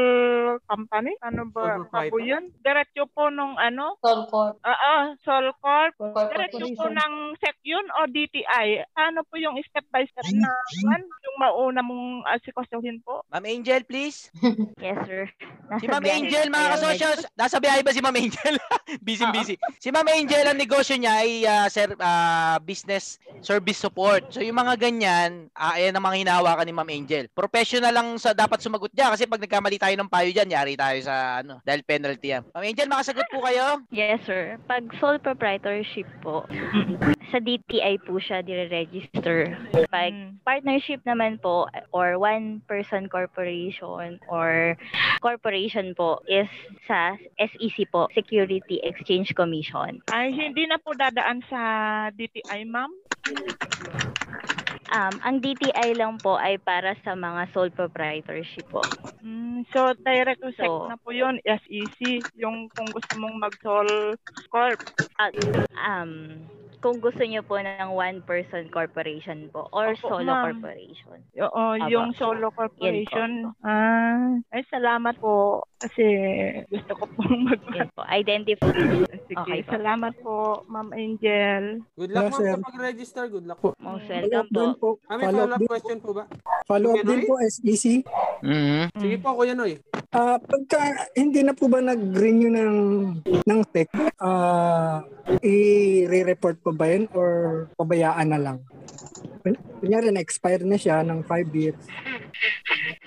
company? 0.66 1.12
Ano 1.22 1.48
ba? 1.50 1.80
Ano 1.82 2.18
yun? 2.18 2.50
Diretso 2.62 3.08
po 3.10 3.28
nung 3.28 3.58
ano? 3.58 3.98
Sole 4.00 4.26
Corp. 4.28 4.56
Oo, 4.62 4.94
Sole 5.22 5.52
Corp. 5.58 5.92
Corp 5.98 6.28
Diretso 6.32 6.66
po 6.76 6.86
ng 6.88 7.36
SEC 7.38 7.56
yun 7.62 7.86
o 7.98 8.06
DTI? 8.10 8.82
Ano 8.98 9.22
po 9.26 9.38
yung 9.38 9.58
step 9.62 9.86
by 9.90 10.04
step 10.08 10.26
na 10.34 10.50
one? 10.86 11.04
Yung 11.06 11.36
mauna 11.38 11.80
mong 11.80 12.26
asikasuhin 12.38 12.98
po? 13.02 13.22
Ma'am 13.30 13.46
Angel, 13.46 13.82
please. 13.86 14.28
Yes, 14.82 14.98
sir. 15.06 15.30
Si 15.78 15.86
Ma'am 15.86 16.02
Angel, 16.02 16.50
mga 16.50 16.68
kasosyo, 16.74 17.08
nasa 17.38 17.56
biyahe 17.62 17.86
ba 17.86 17.94
si 17.94 18.02
Ma'am 18.02 18.18
Angel? 18.18 18.54
busy 19.06 19.24
busy. 19.30 19.54
Si 19.78 19.88
Ma'am 19.94 20.08
Angel, 20.10 20.44
ang 20.44 20.58
negosyo 20.58 20.98
niya 20.98 21.22
ay 21.22 21.46
ah, 21.46 21.66
sir, 21.70 21.94
ah, 22.02 22.58
business 22.60 23.22
service 23.40 23.78
support. 23.78 24.26
So 24.34 24.42
yung 24.42 24.58
mga 24.58 24.74
ganyan, 24.76 25.48
ah, 25.54 25.78
ayan 25.78 25.94
ang 25.94 26.04
mga 26.04 26.18
hinahawakan 26.26 26.66
ni 26.66 26.74
Ma'am 26.74 26.90
Angel. 26.90 27.24
Professional 27.30 27.94
lang 27.94 28.18
sa 28.18 28.34
dapat 28.34 28.58
sumagot 28.58 28.90
niya 28.92 29.14
kasi 29.14 29.24
pag 29.24 29.40
nagkamali 29.40 29.78
tayo 29.78 29.94
ng 29.96 30.10
payo 30.10 30.30
diyan, 30.34 30.50
yari 30.52 30.76
tayo 30.76 30.98
sa 31.00 31.40
ano, 31.40 31.58
dahil 31.64 31.80
penalty 31.82 32.36
yan. 32.36 32.44
Ma'am 32.52 32.64
Angel, 32.68 32.88
makasagot 32.92 33.26
po 33.32 33.40
kayo? 33.42 33.80
Yes, 33.88 34.20
sir. 34.28 34.60
Pag 34.68 34.92
sole 35.00 35.18
proprietorship 35.18 36.06
po, 36.20 36.44
sa 37.32 37.40
DTI 37.40 37.96
po 38.04 38.20
siya 38.20 38.44
dire-register. 38.44 39.56
Pag 39.88 40.12
partnership 40.44 41.00
naman 41.08 41.40
po, 41.40 41.64
or 41.96 42.20
one-person 42.20 43.08
corporation, 43.08 44.20
or 44.28 44.76
corporation 45.24 45.96
po, 45.96 46.20
is 46.28 46.48
sa 46.84 47.16
SEC 47.40 47.88
po, 47.88 48.12
Security 48.12 48.84
Exchange 48.84 49.32
Commission. 49.32 50.04
Ay, 50.12 50.36
hindi 50.36 50.68
na 50.68 50.76
po 50.76 50.92
dadaan 50.92 51.40
sa 51.48 51.60
DTI, 52.12 52.68
ma'am? 52.68 52.92
Um, 54.92 55.16
ang 55.24 55.40
DTI 55.40 55.96
lang 55.96 56.20
po 56.20 56.36
ay 56.36 56.60
para 56.60 56.92
sa 57.00 57.16
mga 57.16 57.48
sole 57.50 57.72
proprietorship 57.72 58.68
po. 58.68 58.84
Mm, 59.24 59.64
so, 59.72 59.96
direct 59.96 60.42
to 60.42 60.52
SEC 60.52 60.66
So- 60.68 60.90
na 60.90 60.98
po 60.98 61.14
yun, 61.14 61.40
SEC, 61.42 61.98
yung 62.36 62.68
kung 62.68 62.92
gusto 62.92 63.16
mong 63.16 63.40
mag-sole 63.40 64.20
corp. 64.50 64.82
At, 65.16 65.32
um, 65.78 66.44
kung 66.82 66.98
gusto 66.98 67.22
niyo 67.22 67.40
po 67.40 67.56
ng 67.56 67.94
one-person 67.94 68.66
corporation 68.68 69.46
po, 69.48 69.70
or 69.70 69.94
Opo, 69.94 70.18
solo 70.18 70.26
ma'am. 70.26 70.58
corporation. 70.58 71.18
Oo, 71.38 71.62
Aba. 71.78 71.86
yung 71.86 72.10
solo 72.12 72.50
corporation. 72.50 73.54
Ah, 73.62 74.42
ay, 74.50 74.66
salamat 74.66 75.14
po. 75.16 75.62
Kasi 75.82 76.06
gusto 76.68 76.92
ko 76.94 77.04
pong 77.10 77.36
mag- 77.48 77.66
Yun 77.68 77.88
po, 77.90 78.02
identify. 78.06 78.70
Sige, 78.70 79.34
Okay 79.34 79.60
po. 79.60 79.70
salamat 79.72 80.12
po, 80.18 80.36
Ma'am 80.66 80.90
Angel. 80.92 81.62
Good 81.92 82.12
luck, 82.12 82.24
ma'am, 82.24 82.38
sir. 82.38 82.52
sa 82.52 82.62
pag-register. 82.64 83.24
Good 83.28 83.46
luck 83.46 83.58
po. 83.58 83.68
Most 83.76 84.06
welcome 84.06 84.48
din 84.48 84.70
po. 84.72 84.78
po. 84.78 84.88
Ah, 85.04 85.16
may 85.16 85.24
Follow-up 85.24 85.34
follow-up 85.34 85.58
din 85.58 85.66
po. 85.66 85.72
question 85.72 85.98
po 85.98 86.10
ba? 86.12 86.24
Follow-up 86.64 86.96
Kuya 86.96 87.08
din 87.08 87.20
po, 87.24 87.34
SEC. 87.40 87.84
Mhm. 88.40 88.82
Sige 88.96 89.16
po, 89.18 89.28
Kuya 89.34 89.54
Noy. 89.54 89.72
Ah, 90.08 90.36
pagka 90.36 90.78
hindi 91.12 91.40
na 91.40 91.52
po 91.52 91.66
ba 91.66 91.80
nag-renew 91.80 92.50
ng 92.50 92.74
ng 93.42 93.60
tech, 93.68 93.88
ah 94.18 95.00
i-re-report 95.40 96.60
pa 96.60 96.70
ba 96.70 96.86
yun 96.86 97.08
or 97.10 97.30
pabayaan 97.74 98.28
na 98.28 98.38
lang? 98.38 98.58
Kun- 99.40 99.58
Kunyari, 99.80 100.10
na-expire 100.10 100.62
na 100.62 100.76
siya 100.76 101.02
ng 101.02 101.24
5 101.24 101.50
years. 101.52 101.80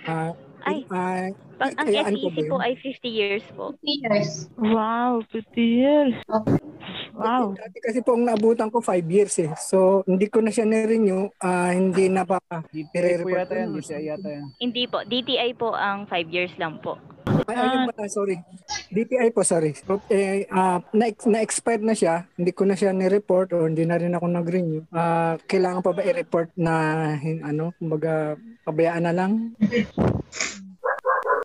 Ah, 0.03 0.33
Ay, 0.65 0.81
ah, 0.89 1.29
pag 1.61 1.71
ang 1.77 1.85
kayaan 1.85 2.13
ko 2.17 2.27
ba 2.27 2.33
SEC 2.33 2.41
yun? 2.41 2.49
po 2.49 2.57
ay 2.57 2.73
50 2.81 3.05
years 3.05 3.45
po. 3.53 3.65
Years. 3.85 4.49
Wow, 4.57 5.21
50 5.29 5.61
years. 5.61 6.15
Wow. 7.15 7.55
Dati 7.55 7.77
kasi 7.79 7.99
po 8.03 8.17
ang 8.17 8.27
naabutan 8.27 8.67
ko 8.73 8.81
5 8.81 9.05
years 9.07 9.35
eh. 9.39 9.53
So, 9.55 10.03
hindi 10.09 10.27
ko 10.27 10.43
na 10.43 10.51
siya 10.51 10.67
na-renew. 10.67 11.31
ah 11.39 11.71
hindi 11.71 12.11
na 12.11 12.27
pa 12.27 12.41
DTI 12.73 13.23
po 13.23 13.29
yata 13.31 13.55
yan. 13.55 13.69
DTI 13.77 14.03
yata 14.09 14.29
yan. 14.29 14.45
Hindi 14.59 14.83
po, 14.89 14.97
DTI 15.05 15.49
po 15.55 15.71
ang 15.71 16.09
5 16.09 16.33
years 16.33 16.53
lang 16.59 16.81
po. 16.83 16.99
Ay, 17.43 17.55
ayun 17.59 17.91
pala, 17.91 18.07
sorry. 18.07 18.37
DTI 18.89 19.29
po, 19.35 19.43
sorry. 19.43 19.75
So, 19.75 19.99
eh, 20.07 20.47
ah, 20.47 20.79
na, 20.95 21.11
na-expire 21.11 21.83
na 21.83 21.91
siya, 21.91 22.23
hindi 22.39 22.55
ko 22.55 22.63
na 22.63 22.79
siya 22.79 22.95
ni-report 22.95 23.51
or 23.51 23.67
hindi 23.67 23.83
na 23.83 23.99
rin 23.99 24.15
ako 24.15 24.25
nag-renew. 24.31 24.87
Ah, 24.95 25.35
kailangan 25.43 25.83
pa 25.83 25.91
ba 25.91 26.01
i-report 26.07 26.49
na, 26.55 26.73
ano, 27.43 27.75
kumbaga, 27.75 28.39
pabayaan 28.63 29.03
na 29.05 29.13
lang? 29.13 29.31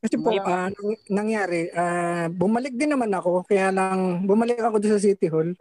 Kasi 0.01 0.17
po, 0.17 0.33
ah, 0.33 0.73
nang- 0.73 1.03
nangyari, 1.13 1.69
ah, 1.77 2.33
bumalik 2.33 2.73
din 2.73 2.89
naman 2.89 3.13
ako, 3.13 3.45
kaya 3.45 3.69
lang, 3.69 4.25
bumalik 4.25 4.57
ako 4.57 4.81
doon 4.81 4.97
sa 4.97 5.05
City 5.05 5.29
Hall. 5.29 5.53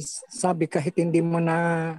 S- 0.00 0.24
sabi 0.32 0.64
kahit 0.64 0.96
hindi 0.96 1.20
mo 1.20 1.36
na 1.36 1.56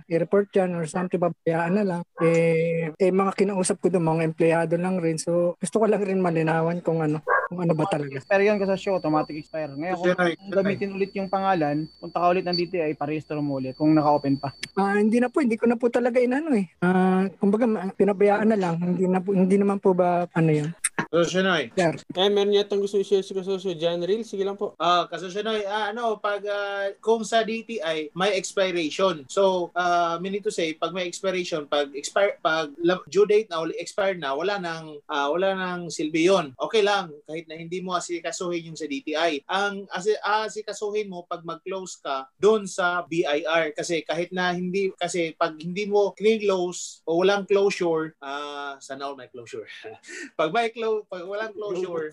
i-report 0.09 0.49
yan 0.57 0.73
or 0.73 0.89
something, 0.89 1.21
pabayaan 1.21 1.77
na 1.77 1.83
lang. 1.85 2.01
Eh, 2.17 2.89
eh 2.97 3.13
mga 3.13 3.37
kinausap 3.37 3.77
ko 3.77 3.93
doon, 3.93 4.09
mga 4.09 4.25
empleyado 4.25 4.73
lang 4.73 4.97
rin. 4.97 5.21
So, 5.21 5.53
gusto 5.61 5.77
ko 5.77 5.85
lang 5.85 6.01
rin 6.01 6.17
malinawan 6.17 6.81
kung 6.81 7.05
ano, 7.05 7.21
kung 7.45 7.61
ano 7.61 7.77
ba 7.77 7.85
talaga. 7.85 8.09
Expire 8.17 8.49
yan 8.49 8.57
kasi 8.57 8.73
show, 8.81 8.97
automatic 8.97 9.37
expire. 9.37 9.69
Ngayon, 9.69 9.95
kung, 9.95 10.17
kung 10.17 10.51
gamitin 10.57 10.89
ulit 10.97 11.13
yung 11.13 11.29
pangalan, 11.29 11.85
punta 12.01 12.17
ka 12.17 12.25
ulit 12.25 12.41
ng 12.41 12.57
DTI, 12.57 12.97
parehistro 12.97 13.37
mo 13.37 13.61
ulit 13.61 13.77
kung 13.77 13.93
naka-open 13.93 14.41
pa. 14.41 14.49
Ah, 14.73 14.97
hindi 14.97 15.21
na 15.21 15.29
po, 15.29 15.45
hindi 15.45 15.61
ko 15.61 15.69
na 15.69 15.77
po 15.77 15.93
talaga 15.93 16.17
inano 16.17 16.57
eh. 16.57 16.73
Ah, 16.81 17.29
kumbaga 17.37 17.69
pinabayaan 17.93 18.49
na 18.49 18.57
lang, 18.57 18.75
hindi 18.81 19.05
na 19.05 19.21
po, 19.21 19.29
hindi 19.37 19.61
naman 19.61 19.77
po 19.77 19.93
ba 19.93 20.25
ano 20.33 20.49
'yun. 20.49 20.69
Kasosyanoy. 20.97 21.71
Sir. 21.77 21.93
Eh, 22.17 22.29
meron 22.33 22.57
yatang 22.57 22.81
gusto 22.81 22.97
i-share 22.97 23.21
si 23.21 23.31
Kasosyo. 23.31 23.77
John 23.77 24.01
Real, 24.01 24.25
sige 24.25 24.41
lang 24.41 24.57
po. 24.57 24.73
Ah, 24.81 25.05
kasosyanoy, 25.05 25.63
ah, 25.63 25.93
ano, 25.93 26.17
pag 26.17 26.41
ah, 26.49 26.89
kung 26.99 27.21
sa 27.21 27.45
DTI 27.45 28.11
may 28.17 28.33
expiration. 28.33 29.23
So, 29.29 29.71
uh, 29.77 30.17
meaning 30.17 30.43
to 30.43 30.51
say, 30.51 30.73
pag 30.75 30.91
may 30.91 31.05
expiration, 31.05 31.69
pag 31.69 31.93
expire 31.93 32.41
pag 32.41 32.73
due 33.07 33.29
date 33.29 33.47
na 33.47 33.63
expire 33.77 34.17
na, 34.17 34.33
wala 34.33 34.57
nang 34.57 34.97
ah, 35.07 35.29
wala 35.29 35.53
nang 35.53 35.87
silbi 35.87 36.27
'yon. 36.27 36.51
Okay 36.57 36.81
lang 36.81 37.13
kahit 37.29 37.45
na 37.47 37.55
hindi 37.55 37.79
mo 37.79 37.95
asikasuhin 37.95 38.73
yung 38.73 38.79
sa 38.79 38.89
DTI. 38.89 39.47
Ang 39.47 39.85
asi 39.93 40.17
asikasuhin 40.19 41.07
mo 41.07 41.23
pag 41.29 41.45
mag-close 41.45 42.01
ka 42.01 42.27
doon 42.41 42.65
sa 42.65 43.05
BIR 43.05 43.71
kasi 43.77 44.01
kahit 44.03 44.33
na 44.33 44.51
hindi 44.51 44.91
kasi 44.97 45.31
pag 45.37 45.55
hindi 45.55 45.85
mo 45.87 46.11
close 46.17 47.05
o 47.07 47.21
walang 47.21 47.45
closure, 47.47 48.17
ah 48.19 48.75
sana 48.81 49.07
all 49.07 49.15
may 49.15 49.29
closure. 49.29 49.65
pag 50.39 50.51
may 50.51 50.73
close 50.87 51.03
pag 51.11 51.23
walang 51.27 51.53
closure, 51.53 52.07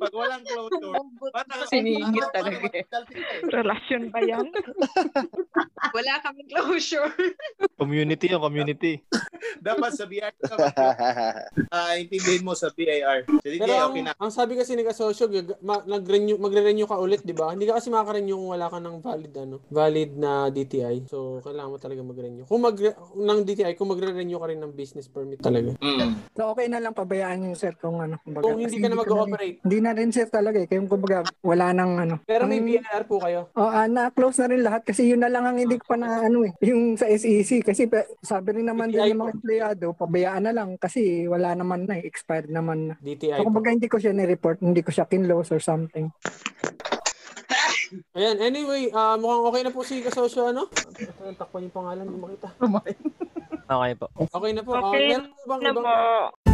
pag 0.00 0.14
walang 0.14 0.44
closure, 0.48 0.96
bata 1.32 1.52
Siningit 1.68 2.28
talaga 2.32 2.64
eh. 2.72 2.84
Relasyon 3.44 4.08
ba 4.08 4.20
yan? 4.24 4.48
Wala 5.94 6.18
kaming 6.26 6.50
closure. 6.50 7.12
Community 7.78 8.26
yung 8.32 8.42
community. 8.42 9.04
Dapat 9.68 9.90
sa 9.94 10.04
BIR 10.08 10.34
ka 10.42 10.56
ah 11.70 11.94
intindihin 11.94 12.42
mo 12.42 12.56
sa 12.56 12.72
BIR. 12.72 13.28
Sa 13.28 13.46
DTI, 13.46 13.60
Pero 13.62 13.72
ang, 13.78 13.92
okay 13.92 14.02
na. 14.02 14.12
ang 14.18 14.32
sabi 14.32 14.58
kasi 14.58 14.74
ni 14.74 14.82
Kasosyo, 14.82 15.30
gag- 15.30 15.60
ma- 15.62 15.84
nag-renew, 15.86 16.40
magre-renew 16.40 16.88
ka 16.88 16.98
ulit, 16.98 17.22
di 17.22 17.36
ba? 17.36 17.54
Hindi 17.54 17.70
ka 17.70 17.78
kasi 17.78 17.94
makaka-renew 17.94 18.34
kung 18.34 18.50
wala 18.56 18.66
ka 18.66 18.78
ng 18.82 18.96
valid, 18.98 19.32
ano, 19.38 19.56
valid 19.70 20.10
na 20.18 20.50
DTI. 20.50 21.06
So, 21.06 21.38
kailangan 21.44 21.70
mo 21.70 21.78
talaga 21.78 22.00
mag-renew. 22.02 22.44
Kung 22.48 22.62
mag 22.64 22.74
ng 23.14 23.40
DTI, 23.46 23.78
kung 23.78 23.90
magre-renew 23.92 24.38
ka 24.40 24.50
rin 24.50 24.58
ng 24.58 24.74
business 24.74 25.06
permit 25.06 25.38
talaga. 25.38 25.76
So 26.34 26.50
okay 26.50 26.66
na 26.66 26.80
lang 26.82 26.93
pabayaan 26.94 27.50
yung 27.50 27.58
sir 27.58 27.74
kung 27.76 27.98
ano. 27.98 28.22
Kumbaga, 28.22 28.46
Kung 28.46 28.62
hindi 28.62 28.78
ka 28.78 28.88
na 28.88 29.02
mag-ooperate. 29.02 29.58
Hindi 29.66 29.78
na 29.82 29.92
rin 29.92 30.10
sir 30.14 30.30
talaga 30.30 30.62
eh. 30.62 30.66
Kaya 30.70 30.86
kumbaga 30.86 31.26
wala 31.42 31.74
nang 31.74 31.98
ano. 31.98 32.14
Pero 32.22 32.46
may 32.46 32.62
BIR 32.62 33.04
po 33.10 33.18
kayo. 33.18 33.50
Oh, 33.58 33.66
ah, 33.66 33.90
na-close 33.90 34.40
na 34.40 34.50
rin 34.54 34.62
lahat 34.62 34.86
kasi 34.86 35.10
yun 35.10 35.20
na 35.20 35.28
lang 35.28 35.44
ang 35.44 35.58
hindi 35.58 35.74
ko 35.76 35.84
pa 35.90 35.98
na 35.98 36.22
ano 36.22 36.46
eh. 36.46 36.54
Yung 36.62 36.94
sa 36.94 37.10
SEC 37.10 37.66
kasi 37.66 37.90
sabi 38.22 38.62
rin 38.62 38.70
naman 38.70 38.94
din 38.94 39.02
ng 39.02 39.18
mga 39.18 39.34
empleyado, 39.34 39.92
pabayaan 39.98 40.46
na 40.46 40.52
lang 40.54 40.78
kasi 40.78 41.26
wala 41.26 41.58
naman 41.58 41.90
na 41.90 41.98
eh, 41.98 42.06
expired 42.06 42.48
naman 42.48 42.92
na. 42.92 42.94
DTI 43.02 43.42
So 43.42 43.46
kumbaga 43.50 43.74
hindi 43.74 43.90
ko 43.90 43.98
siya 43.98 44.14
ni-report, 44.14 44.62
hindi 44.62 44.80
ko 44.86 44.94
siya 44.94 45.10
kinlose 45.10 45.50
or 45.50 45.60
something. 45.60 46.14
Ayan, 48.14 48.42
anyway, 48.42 48.90
ah, 48.90 49.14
mukhang 49.14 49.44
okay 49.46 49.62
na 49.62 49.70
po 49.70 49.86
si 49.86 50.02
Kasosyo, 50.02 50.50
ano? 50.50 50.66
Takpan 51.38 51.70
yung 51.70 51.74
pangalan, 51.74 52.06
hindi 52.06 52.18
makita. 52.18 52.48
Okay 53.64 53.92
po. 53.96 54.06
Okay 54.18 54.52
na 54.52 54.62
po. 54.62 54.72
Ah, 54.76 54.82
Okay 54.92 55.00
meron 55.08 55.30
po 55.32 55.42
bang 55.48 55.60
na 55.62 55.70
ibang... 55.72 55.86
po. 55.86 56.53